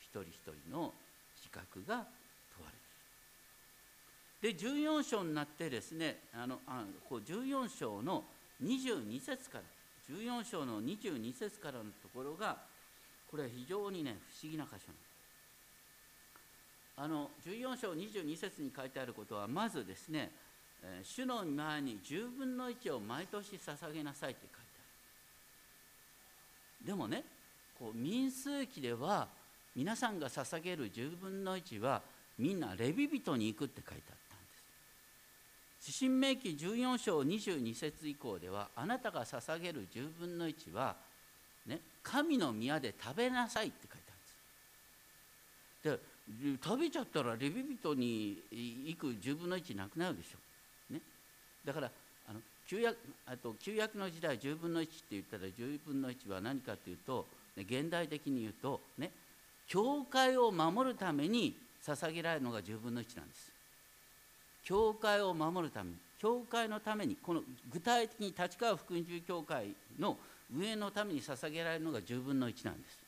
[0.00, 0.34] 一人一
[0.66, 0.92] 人の
[1.36, 2.04] 自覚が
[2.56, 2.70] 問わ
[4.42, 4.54] れる。
[4.54, 8.24] で14章になってですねあのあこう14章の
[8.62, 9.64] 22節から
[10.10, 12.58] 14章の22節からのところが
[13.30, 14.94] これは非常にね不思議な箇所な
[16.96, 20.30] あの14章22節に書いてあることはまずですね
[21.02, 24.62] 主の前に10分の1を毎年捧げなさいって書いてあ
[26.82, 26.86] る。
[26.86, 27.24] でもね
[27.78, 29.28] こう民数記では
[29.74, 32.02] 皆さんが捧げる10分の1は
[32.38, 34.23] みんなレビ人に行くって書いてあったんです
[35.86, 40.96] 指針明記14章22節以降ではあなたが捧げる10分の1は、
[41.66, 44.04] ね、神の宮で食べなさいって書いて
[45.84, 46.54] あるんです。
[46.54, 50.38] で食べちゃったらレビ人に行く10分の1なくなるでしょ。
[51.66, 51.90] だから
[52.28, 59.10] あの旧約あと旧約の時代10分の1って言ったら10分の1は何かというと、ね、現代的に言うとね
[59.66, 63.53] 教会を守るために捧げられるのが10分の1なんです。
[64.64, 70.16] 教会を守るために教会のためにこの具体的に立川福音中教会の
[70.56, 72.98] 上のために捧げられるのが10分の1なんです。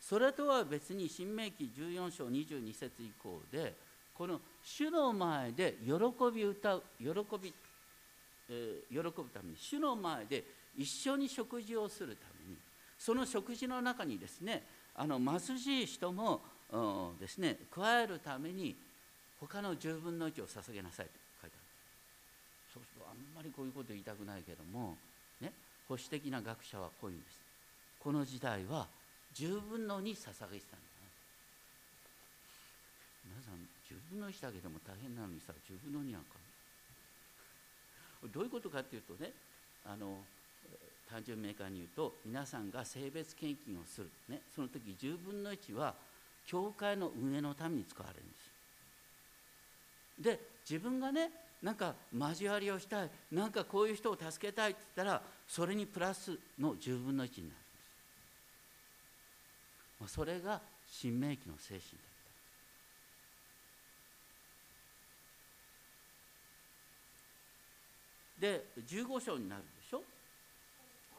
[0.00, 3.74] それとは別に新明記14章22節以降で
[4.14, 5.92] この主の前で喜
[6.34, 7.06] び歌う喜
[7.40, 7.54] び、
[8.48, 10.44] えー、喜ぶために主の前で
[10.76, 12.56] 一緒に食事をするために
[12.98, 16.40] その食事の中にですねあの貧しい人も
[17.20, 18.74] ですね加えるために
[19.40, 21.64] 他の10分の1を捧げなさいと書いてある。
[22.74, 24.96] そうするとあんまりこういうこと言いたくないけども、
[25.40, 25.52] ね、
[25.88, 27.40] 保守的な学者はこういうんです。
[27.98, 28.86] この時代は
[29.34, 30.90] 10分の2捧げてたんだ
[33.30, 33.54] 皆さん
[33.86, 36.34] 10分の1だけでも大変なのにさ10分の2なんか。
[38.32, 39.32] どういうことかっていうとね
[39.84, 40.24] あの
[41.08, 45.94] 単純明快に言うと皆さんが性別献金をする、ね、その時10分の1は
[46.46, 48.49] 教会の運営のために使われるんです。
[50.20, 51.30] で自分がね
[51.62, 57.60] なんか交わりをしたいなんかこういう人を助けたいって言ったらそれにプラスの10分の1になる
[60.00, 61.82] んです、それが新明記の精神だっ
[68.40, 68.46] た。
[68.46, 70.02] で15章になるでしょ？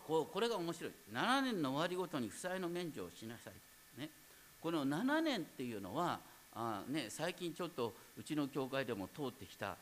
[0.08, 0.92] こうこれが面白い。
[1.14, 4.10] 7年の終わりごとに負債の免除をしなさい、ね、
[4.60, 6.20] この7年っていうのは
[6.54, 9.78] あ、ね、最近ちょっとうちの教会でも通ってきた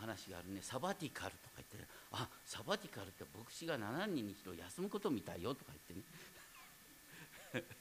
[0.00, 7.64] 話があるねサバティカルとか言って、ね、あサバティカルって牧師が7人に一度休むことみたいよとか言ってね。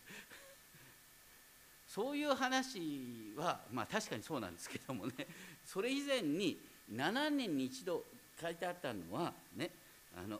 [1.87, 5.27] そういう話はまあ確かにそうなんですけどもね
[5.65, 6.59] それ以前に
[6.91, 8.05] 7年に一度
[8.39, 9.71] 書いてあったのはね
[10.15, 10.39] あの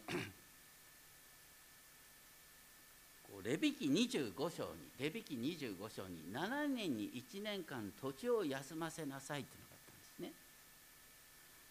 [3.44, 4.70] レビキ25章に
[5.00, 10.34] レビキ25章に7年に1年間土地を休ませなさいっていうのがあったんですね。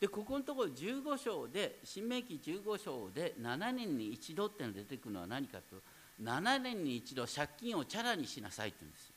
[0.01, 5.77] でここのところ15章で新明記15章で7年に一度っていうのが出てくるのは何かと
[6.23, 9.13] 7年に一度借金をチャラにしなさいって言うんですよ。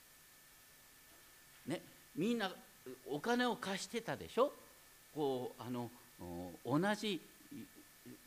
[1.68, 1.82] ね
[2.16, 2.52] みんな
[3.10, 4.52] お金を貸してたでしょ？
[5.16, 5.90] こうあの
[6.66, 7.22] 同じ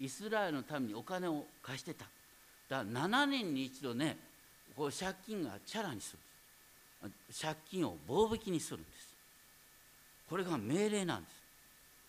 [0.01, 2.05] イスラエルのためにお金を貸してた
[2.69, 4.17] だから7年に一度ね
[4.77, 7.09] こう借金がチャラにする。
[7.09, 9.15] んです借金を棒引きにするんです。
[10.29, 11.31] これが命令なんで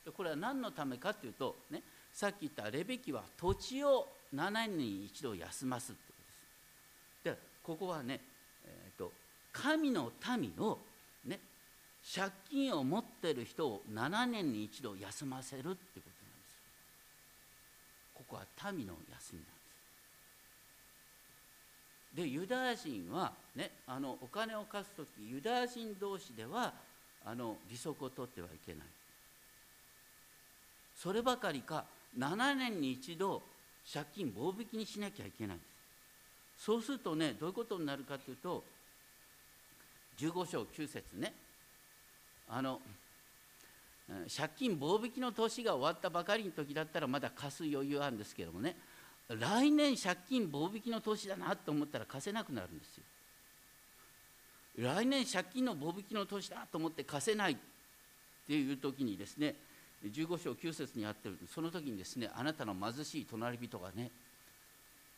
[0.05, 0.11] す。
[0.11, 1.81] これは何のためかというとね
[2.13, 6.13] さっき言ったレベキは土地を7年に一度休ますってこ
[7.23, 7.37] とです。
[7.37, 8.19] でここはね、
[8.65, 9.11] えーと、
[9.51, 10.79] 神の民を
[12.05, 16.05] 借金を持ってる人を7年に一度休ませるってことなんです。
[18.13, 19.54] ここは民の休みなんです。
[22.15, 26.73] でユダヤ人は、ね、あのお金を貸す時ユダヤ人同士では
[27.25, 28.81] あの利息を取ってはいけない。
[30.95, 31.83] そればかりか
[32.17, 33.41] 7年に一度
[33.91, 35.57] 借金棒引きにしなきゃいけない。
[36.57, 38.63] そうするとねどういうことになるかというと
[40.17, 41.33] 15章9節ね。
[42.47, 42.79] あの
[44.07, 48.77] 借金棒引きの年が終わったばかりの時だったらまだ貸す余裕あるんですけどもね。
[49.29, 53.03] 来年借金棒引きの年だなと思ったら貸せなくなるんですよ。
[54.77, 57.57] 来年借金の棒引きの年だと思って貸せないっ
[58.45, 59.55] ていう時にですね
[60.03, 64.11] 15章9節にあってるその時にですねあなたの貧しい隣人がね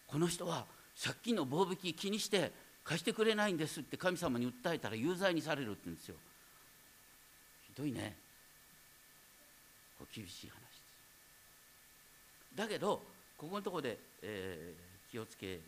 [0.06, 0.66] この人は
[1.02, 2.52] 借金の棒引き気にして
[2.84, 6.16] 貸してくれないんですって神様に訴えたら有罪にされるって言うんですよ。
[7.68, 8.16] ひどいね。
[10.00, 10.60] こ厳しい話で
[12.54, 12.56] す。
[12.56, 15.60] だけどここのところで、えー、気をつけ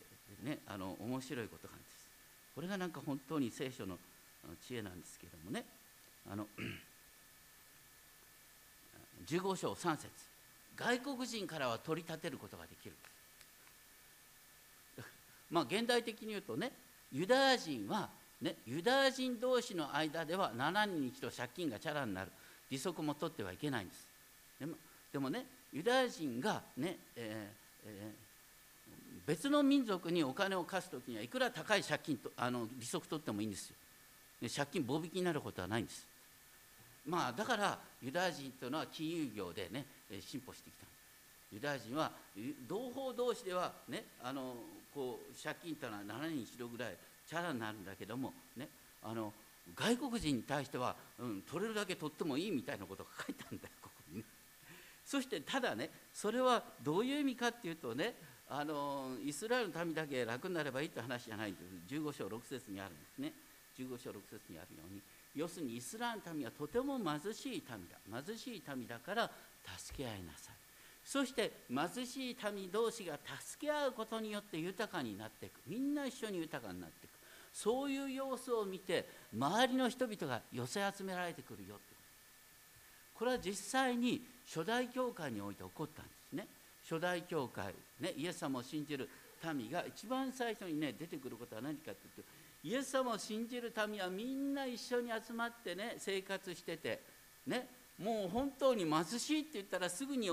[0.44, 2.10] ねあの面白いことがあるんです。
[2.56, 3.98] これがなんか本当に聖書の
[4.68, 5.66] 知恵なんですけれどもね。
[6.30, 6.48] あの
[9.28, 10.10] 15章3節。
[10.76, 12.96] 外国人からは取り立てることができる。
[15.52, 16.72] まあ現代的に言うとね
[17.12, 18.10] ユダヤ人は、
[18.42, 22.32] ね、ユダヤ人同士の間では7人に一度借金がチャラになる。
[22.70, 24.08] 利息も取ってはいけないんです。
[24.60, 24.78] でも
[25.12, 33.76] でもねユダヤ人がね、えーえー、別の民族にお金を貸す時にはいくら高い借金とあの利息取ってもいいんですよ。
[34.42, 36.06] で借金棒引きになることはないんです。
[37.06, 39.86] まあだからユダヤ人というのは金融業でね
[40.22, 40.88] 進歩してきた。
[41.52, 42.12] ユダヤ人は
[42.68, 44.56] 同胞同士ではねあの
[44.94, 46.96] こう借金というのは7年に一度ぐらい
[47.28, 48.68] チャラになるんだけどもね
[49.04, 49.34] あの
[49.76, 53.74] 外国人に対しては、うん、取れるだけ取ってもいいみたいなことが書いてあるんだよ
[55.10, 58.14] そしてただねそれはどういう意味かっていうとね
[58.48, 61.96] あのイスラエルの民だけ楽になればいいって話じゃないんです。
[61.96, 63.34] 15章6節にあるんですね。
[63.80, 65.02] 15章6節にあるように。
[65.34, 68.24] 要するにイスラエルの民はとても貧しい民だ。
[68.24, 69.32] 貧しい民だから
[69.80, 70.56] 助け合いなさい。
[71.04, 75.60] そして貧しい民同士が助け合うことによって豊かになっていく。
[75.66, 77.12] みんな一緒に豊かになっていく。
[77.52, 81.99] そういう様子を見て周りの人々が寄せ集められてくるよって。
[83.20, 86.48] これは実際に初代教会において起こったんですね。
[86.90, 89.10] 初代教会、ね、イエス様を信じる
[89.54, 92.22] 民が一番最初にね出てくることは何かというと
[92.64, 97.02] イエス様を信じる民はみんな一緒に集まってね生活してて
[97.46, 97.68] ね
[98.02, 100.30] もう本当に貧しいって言ったらすぐに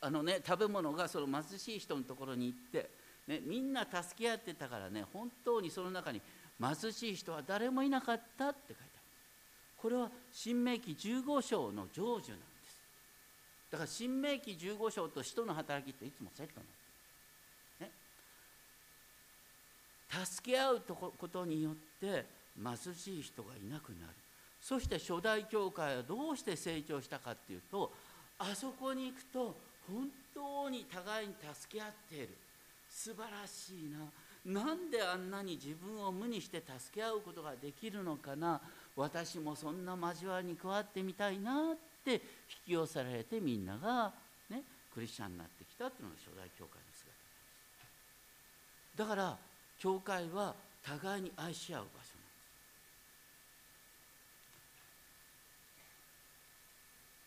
[0.00, 2.90] あの、ね、食べ物がその貧しい人のところに行って、
[3.28, 6.20] ね、みんな助け合ってたからね本当にその中に
[6.60, 8.93] 貧しい人は誰もいなかったって書いて
[9.84, 12.80] これは新明記15章の成就なんです。
[13.70, 16.72] だから新明記15章と使徒の働きっていつもセットなんで
[20.08, 20.82] す、ね、助け合う
[21.18, 22.24] ことによって
[22.56, 24.14] 貧しい人がいなくなる。
[24.58, 27.92] そして初代教会はどうして成長したかっていうと
[28.38, 29.54] あそこに行くと
[29.86, 32.30] 本当に互いに助け合っている。
[32.88, 34.64] 素晴らしいな。
[34.64, 38.62] なんであんなに自分を無にして助け合うことができるのかな。
[38.96, 42.20] 私もそんな交わりに加わってみたいなって引
[42.66, 44.12] き寄せられてみんなが、
[44.50, 47.18] ね、クリスチャンになってきたっていうのが初代教会の姿で
[48.94, 49.36] すだから
[49.78, 52.14] 教会は互いに愛し合う場所なんです。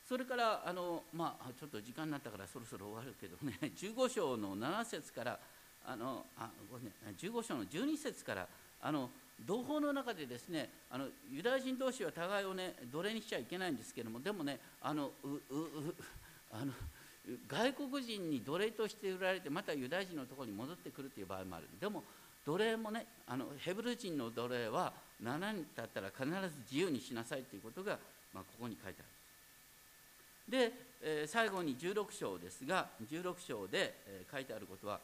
[0.07, 5.39] それからあの、まあ、ちょっと時間になったからそろそろ終わるけどね 15章の7節から
[5.85, 8.47] あのあごめん、15章の12節から
[8.81, 9.09] あの
[9.45, 15.41] 同胞の中でですねあのユダヤ人同士は互いをね奴隷にしちゃいけないんですけどもでもねあのううう
[16.51, 16.73] あの
[17.47, 21.67] 外国人に奴隷として売られてまたユダヤ人のところに戻ってくるという場合もある。
[21.79, 22.03] でも
[22.45, 27.99] 奴隷もねあのヘブル人の奴隷は7人経ったら必ず自由にしなさいということが、
[28.33, 29.17] まあ、ここに書いてある。
[30.49, 30.71] で、
[31.01, 35.01] えー、最後に16章ですが16章で、えー、書いてあることは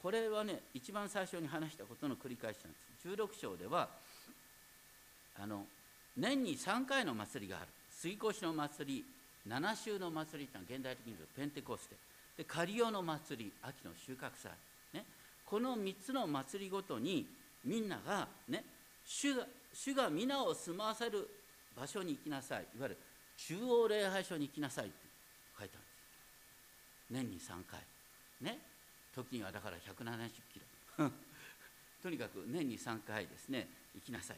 [0.00, 2.93] これはね一番最初に話したことの繰り返しなんです。
[3.04, 3.88] 16章では
[5.38, 5.66] あの
[6.16, 7.66] 年に3回の祭りがある。
[7.90, 9.04] 水越の祭り
[9.46, 11.96] 七週の祭りというのは現代的に言うとペンテコステ。
[12.36, 14.52] でカリオの祭り秋の収穫祭、
[14.92, 15.04] ね、
[15.44, 17.26] この3つの祭りごとに
[17.64, 18.64] みんながね
[19.04, 21.28] 主が主が皆を住まわせる
[21.76, 22.66] 場所に行きなさい。
[22.76, 22.98] いわゆる
[23.36, 24.94] 中央礼拝所に行きなさいって
[25.58, 25.80] 書いてあ
[27.12, 27.44] るんです。
[27.48, 27.80] 年に3回。
[28.40, 28.58] ね。
[29.14, 30.60] 時にはだから170キ
[30.98, 31.10] ロ。
[32.04, 34.36] とにかく年に3回ですね行きなさい。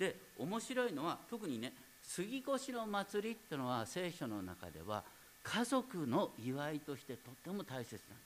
[0.00, 1.72] で面白いのは特にね
[2.02, 5.04] 杉越の祭りっていうのは聖書の中では
[5.44, 8.24] 家族の祝いとしてとっても大切なんで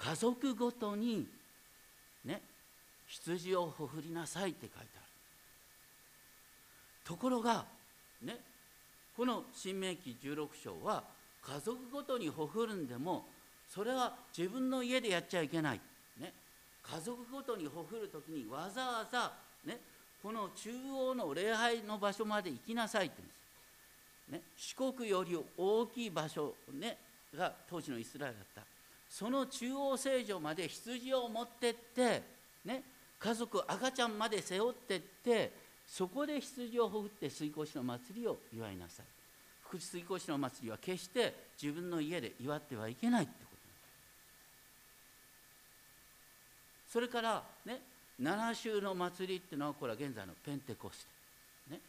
[0.00, 0.10] す。
[0.10, 1.24] 家族ごとに
[2.24, 2.42] ね
[3.06, 4.86] 羊をほふりなさいって書いてある。
[7.04, 7.64] ところが
[8.22, 8.38] ね
[9.16, 11.04] この新明記16章は
[11.42, 13.24] 家族ごとにほふるんでも
[13.68, 15.80] それは自分の家でやっちゃいけない、
[16.82, 19.32] 家族ごとにほふる時にわざわざ、
[19.64, 19.78] ね、
[20.22, 23.34] この中央の礼拝の場所まで行きなさいって言うんで
[24.28, 26.98] す、ね、四国より大きい場所、ね、
[27.36, 28.62] が当時のイスラエルだった。
[29.08, 32.22] その中央聖女まで羊を持ってって、
[32.64, 32.82] ね、
[33.18, 35.52] 家族赤ちゃんまで背負ってって
[35.86, 39.06] そこで羊をほふって水越の祭りを祝いなさい。
[39.62, 43.56] 福地水越の祭りは決して自分の家で祝ってはいけないってこと
[46.92, 47.80] それからね
[48.20, 51.06] 7週の祭りっていうのはこれは現在のペンテコス
[51.66, 51.80] テ、ね、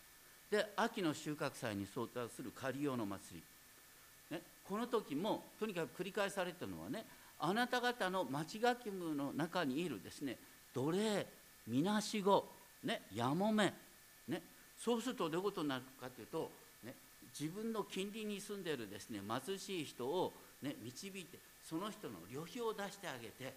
[0.49, 3.41] で秋の収穫祭に相当するカリオの祭
[4.31, 7.05] り、ね、この時もとにかく繰り返されてるのはね
[7.39, 10.37] あなた方の町学務の中にいるですね
[10.73, 11.27] 奴隷
[11.67, 12.45] みなしご、
[12.85, 13.73] ね、やもめ、
[14.29, 14.41] ね、
[14.79, 16.49] そうするとどういうことになるかというと、
[16.85, 16.93] ね、
[17.37, 20.31] 自分の近隣に住んでいるですね貧しい人を、
[20.61, 21.37] ね、導いて
[21.67, 23.53] その人の旅費を出してあげて、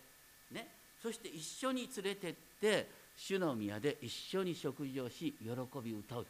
[0.51, 0.67] ね、
[1.07, 6.25] そして一緒に連れてって主の宮で一緒に食事をし喜び歌うというこ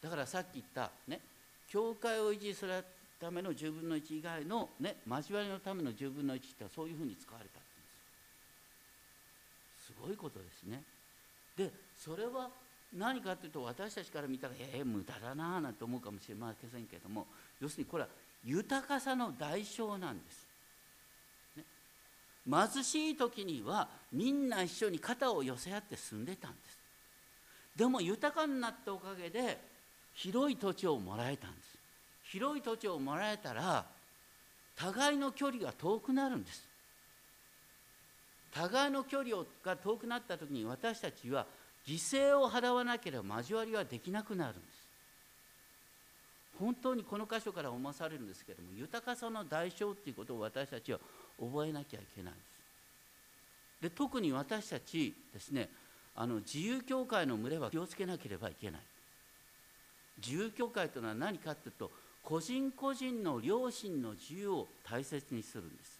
[0.00, 0.08] と。
[0.08, 1.20] だからさっき言ったね
[1.68, 2.82] 教会を維持する
[3.20, 7.68] ための10分の1以外のね交わりのための10分の1ってそういうふうに使われたんで
[9.80, 10.82] すすごいことですね。
[11.58, 11.70] で
[12.02, 12.48] それは
[12.96, 17.26] 何かというと私たちから見たらええー、無駄だなあなんて思うかもしれませんけども
[17.60, 18.08] 要するにこれは
[18.46, 20.49] 豊かさの代償なんです。
[22.48, 26.78] 貧しい時にはみんな一緒に肩を寄せ合って住んでたんです。
[27.76, 29.58] でも豊かになったおかげで
[30.14, 31.78] 広い土地をもらえたんです。
[32.24, 33.84] 広い土地をもらえたら
[34.76, 36.66] 互いの距離が遠くなるんです。
[38.52, 41.46] 互いの距離が遠くなった時に私たちは
[41.86, 44.80] 犠牲を払わなければ交わりはできなくなるんです。
[46.58, 50.98] 本当にこの箇所から思わされるんですけども豊かさの代償っていうことを私たちは
[51.40, 52.32] 覚えなきゃいけない。
[52.32, 55.68] んですで特に私たちですね
[56.14, 58.80] あの自由教会の群れは気をつけなければいけない。
[60.18, 61.90] 自由教会というのは何かというと
[62.22, 65.98] 個人個人の良心の自由を大切にするんです。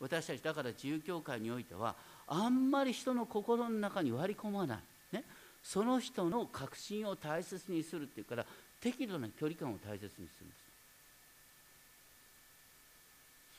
[0.00, 1.94] 私たちだから自由教会においては
[2.26, 4.78] あんまり人の心の中に割り込まない、
[5.12, 5.24] ね、
[5.62, 8.46] その人の確信を大切にするっていうから
[8.80, 10.69] 適度な距離感を大切にするんです。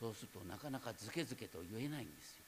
[0.02, 2.44] そうするとなかなかずけずけと言えないんですよ。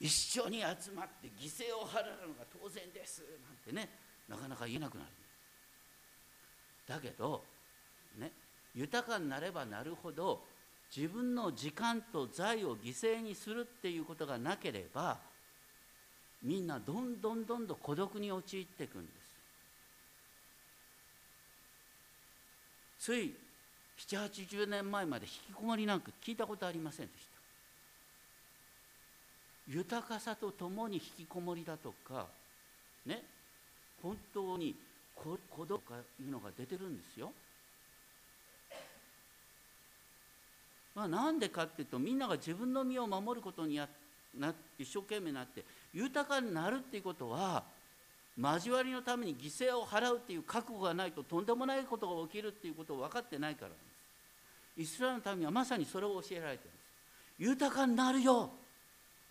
[0.00, 3.90] 一緒に集まって犠牲を払うのが当然ですなんてね
[4.26, 5.10] なかなか言えなくなる。
[6.86, 7.44] だけど
[8.16, 8.32] ね
[8.74, 10.48] 豊かになればなるほど
[10.94, 15.20] 自分の時間と財を犠牲にするっていうことがなければ
[16.40, 19.24] みんなどんどんどんどん孤独に陥っていくんです。
[22.98, 23.43] つい
[23.98, 27.26] 780年前まで引きこもりなんか聞いたことありませんでし
[29.66, 29.72] た？
[29.72, 32.26] 豊かさとともに引きこもりだとか
[33.06, 33.22] ね
[34.02, 34.74] 本当に
[35.14, 37.32] 孤独とかいうのが出てるんですよ。
[40.94, 43.88] まあ、なんでかっていうとみんなが自分の身を守ることにや
[44.38, 47.64] な一生懸命になって豊かになるっていうことは
[48.36, 53.94] 交わりのために犠牲を払うっていう覚悟がないととんでもないことが起きるっていうことを分かってないからです
[54.76, 56.84] イスラエルの民はまさにそれを教えられてるんです
[57.38, 58.50] 豊かになるよ。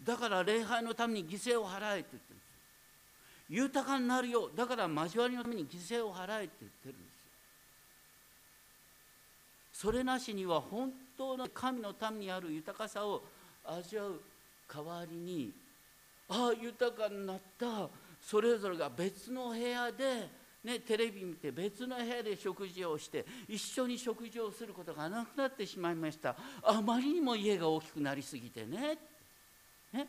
[0.03, 2.53] だから礼拝のために犠牲を払えって言ってるんです
[3.49, 4.49] 豊かになるよ。
[4.55, 7.03] だから交わりのために犠牲を払えって言ってるんで
[9.73, 13.23] すそれなしには本当の神の民にある豊かさを
[13.65, 14.21] 味わう
[14.73, 15.51] 代わりに
[16.29, 17.89] ああ豊かになった。
[18.23, 20.29] それぞれが別の部屋で、
[20.63, 26.35] ね、テレビ見て別の部屋で食事をして一緒に食事をすることがなくなってしまいました。
[26.63, 28.97] あまりにも家が大きくなりすぎてね。
[29.91, 30.07] ね。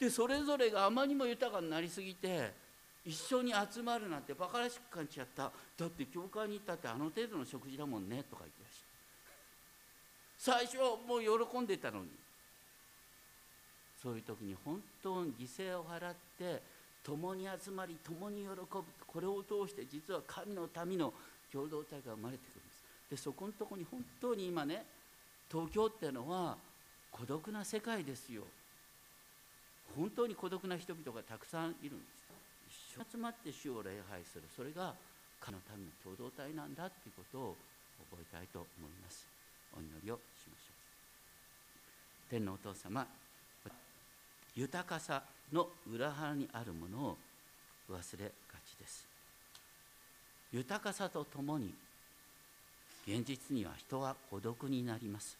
[0.00, 2.52] でそれぞれがあまりにも豊かになりすぎて
[3.04, 5.52] 一緒に集まるなんてバカらしく感じちゃった。
[5.76, 12.08] だって教会に行ったってあの程度の食事だもんねとか言ってらっしゃる最初はもう喜んでたのに。
[14.02, 16.62] そういう時に本当に犠牲を払って
[17.02, 18.56] 共に集まり共に喜ぶ
[19.06, 21.12] これを通して実は神の民の
[21.52, 22.84] 共同体が生まれてくるんです。
[23.10, 24.84] でそこのとこに本当に今ね
[25.50, 26.56] 東京っていうのは
[27.10, 28.42] 孤独な世界ですよ。
[29.96, 32.28] 本当に孤独な人々がたくさんいるんです。
[32.68, 34.44] 一緒に集まって主を礼拝する。
[34.54, 34.94] それが
[35.40, 37.56] 神の民の共同体なんだっていうことを
[38.10, 39.26] 覚えたいと思います。
[39.76, 40.72] お祈りをしましょ
[42.28, 42.30] う。
[42.30, 43.06] 天のお父様
[44.58, 47.16] 豊かさの裏腹にあるものを
[47.92, 48.32] 忘れが
[48.66, 49.06] ちです。
[50.52, 51.72] 豊かさとともに
[53.06, 55.38] 現実には人は孤独になります。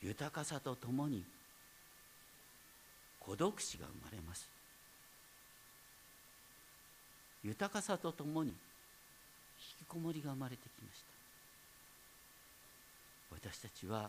[0.00, 1.24] 豊かさとともに
[3.18, 4.48] 孤独死が生まれます。
[7.42, 8.54] 豊かさとともに引
[9.84, 11.00] きこもりが生まれてきまし
[13.32, 13.48] た。
[13.50, 14.08] 私たちは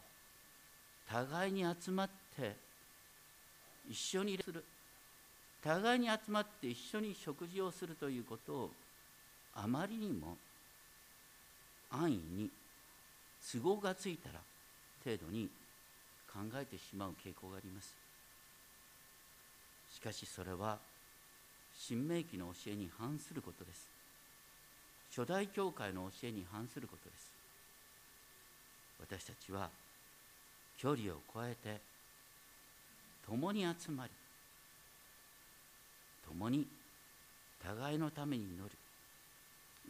[1.11, 2.55] 互いに集まって
[3.89, 4.63] 一緒にする。
[5.63, 8.69] 互いに集まって一緒に食事をするということを
[9.55, 10.37] あまりにも
[11.91, 12.49] 安易に
[13.51, 14.39] 都合がついたら
[15.03, 15.49] 程度に
[16.31, 17.93] 考えてしまう傾向があります。
[19.93, 20.77] しかしそれは
[21.75, 23.87] 新明記の教えに反することです。
[25.15, 27.31] 初代教会の教えに反することです。
[29.01, 29.69] 私たちは
[30.81, 31.81] 距離を超えて
[33.27, 34.11] 共に集まり
[36.25, 36.65] 共に
[37.61, 38.69] 互いのために祈る。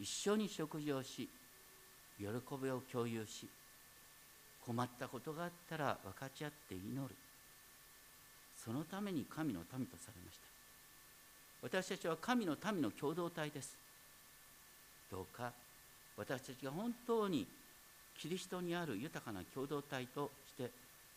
[0.00, 1.28] 一緒に食事をし
[2.18, 2.26] 喜
[2.60, 3.46] びを共有し
[4.66, 7.14] 困ったことがあったら分かち合って祈る。
[8.56, 10.42] そのために神の民とされました。
[11.62, 13.76] 私たちは神の民の共同体です。
[15.10, 15.52] どうか
[16.16, 17.46] 私たちが本当に
[18.18, 20.30] キリストにある豊かな共同体と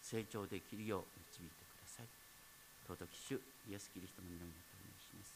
[0.03, 2.07] 成長できるよう導いてください。
[2.85, 3.39] 尊き主
[3.71, 5.33] イエス・キリストの皆によってお願いします。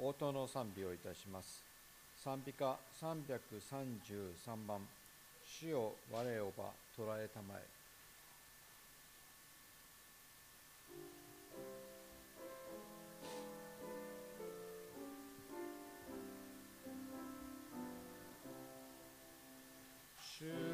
[0.00, 1.64] 応答の賛美をいたします。
[2.16, 4.86] 賛美歌333番
[5.60, 6.64] 「主よ我をば
[6.96, 7.62] 捕らえたまえ」
[20.44, 20.73] 花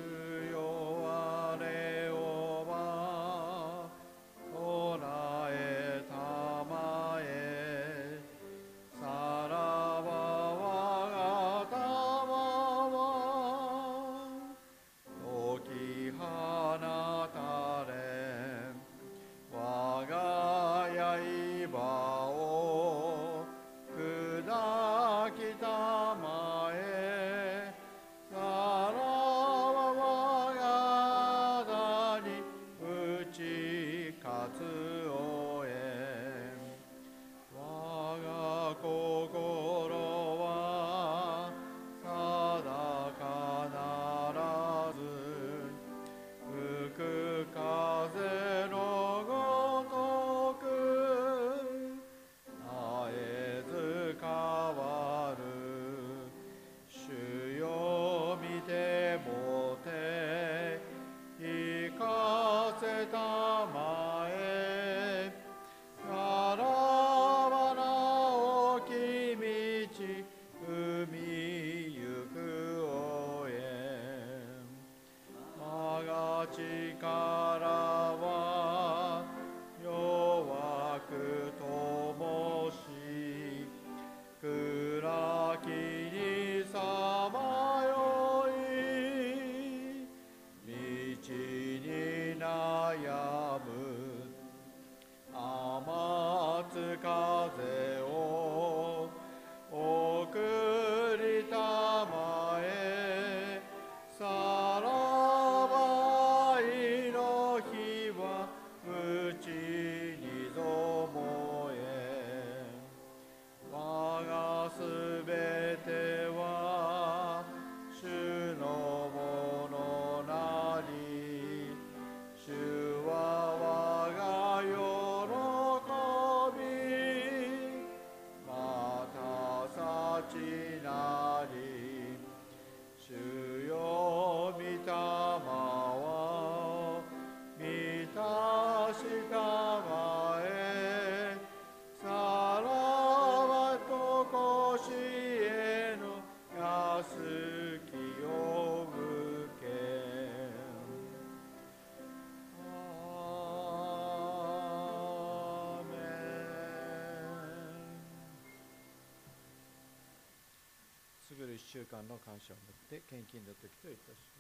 [161.51, 164.40] る1週間の感謝を持って献金の時といたします。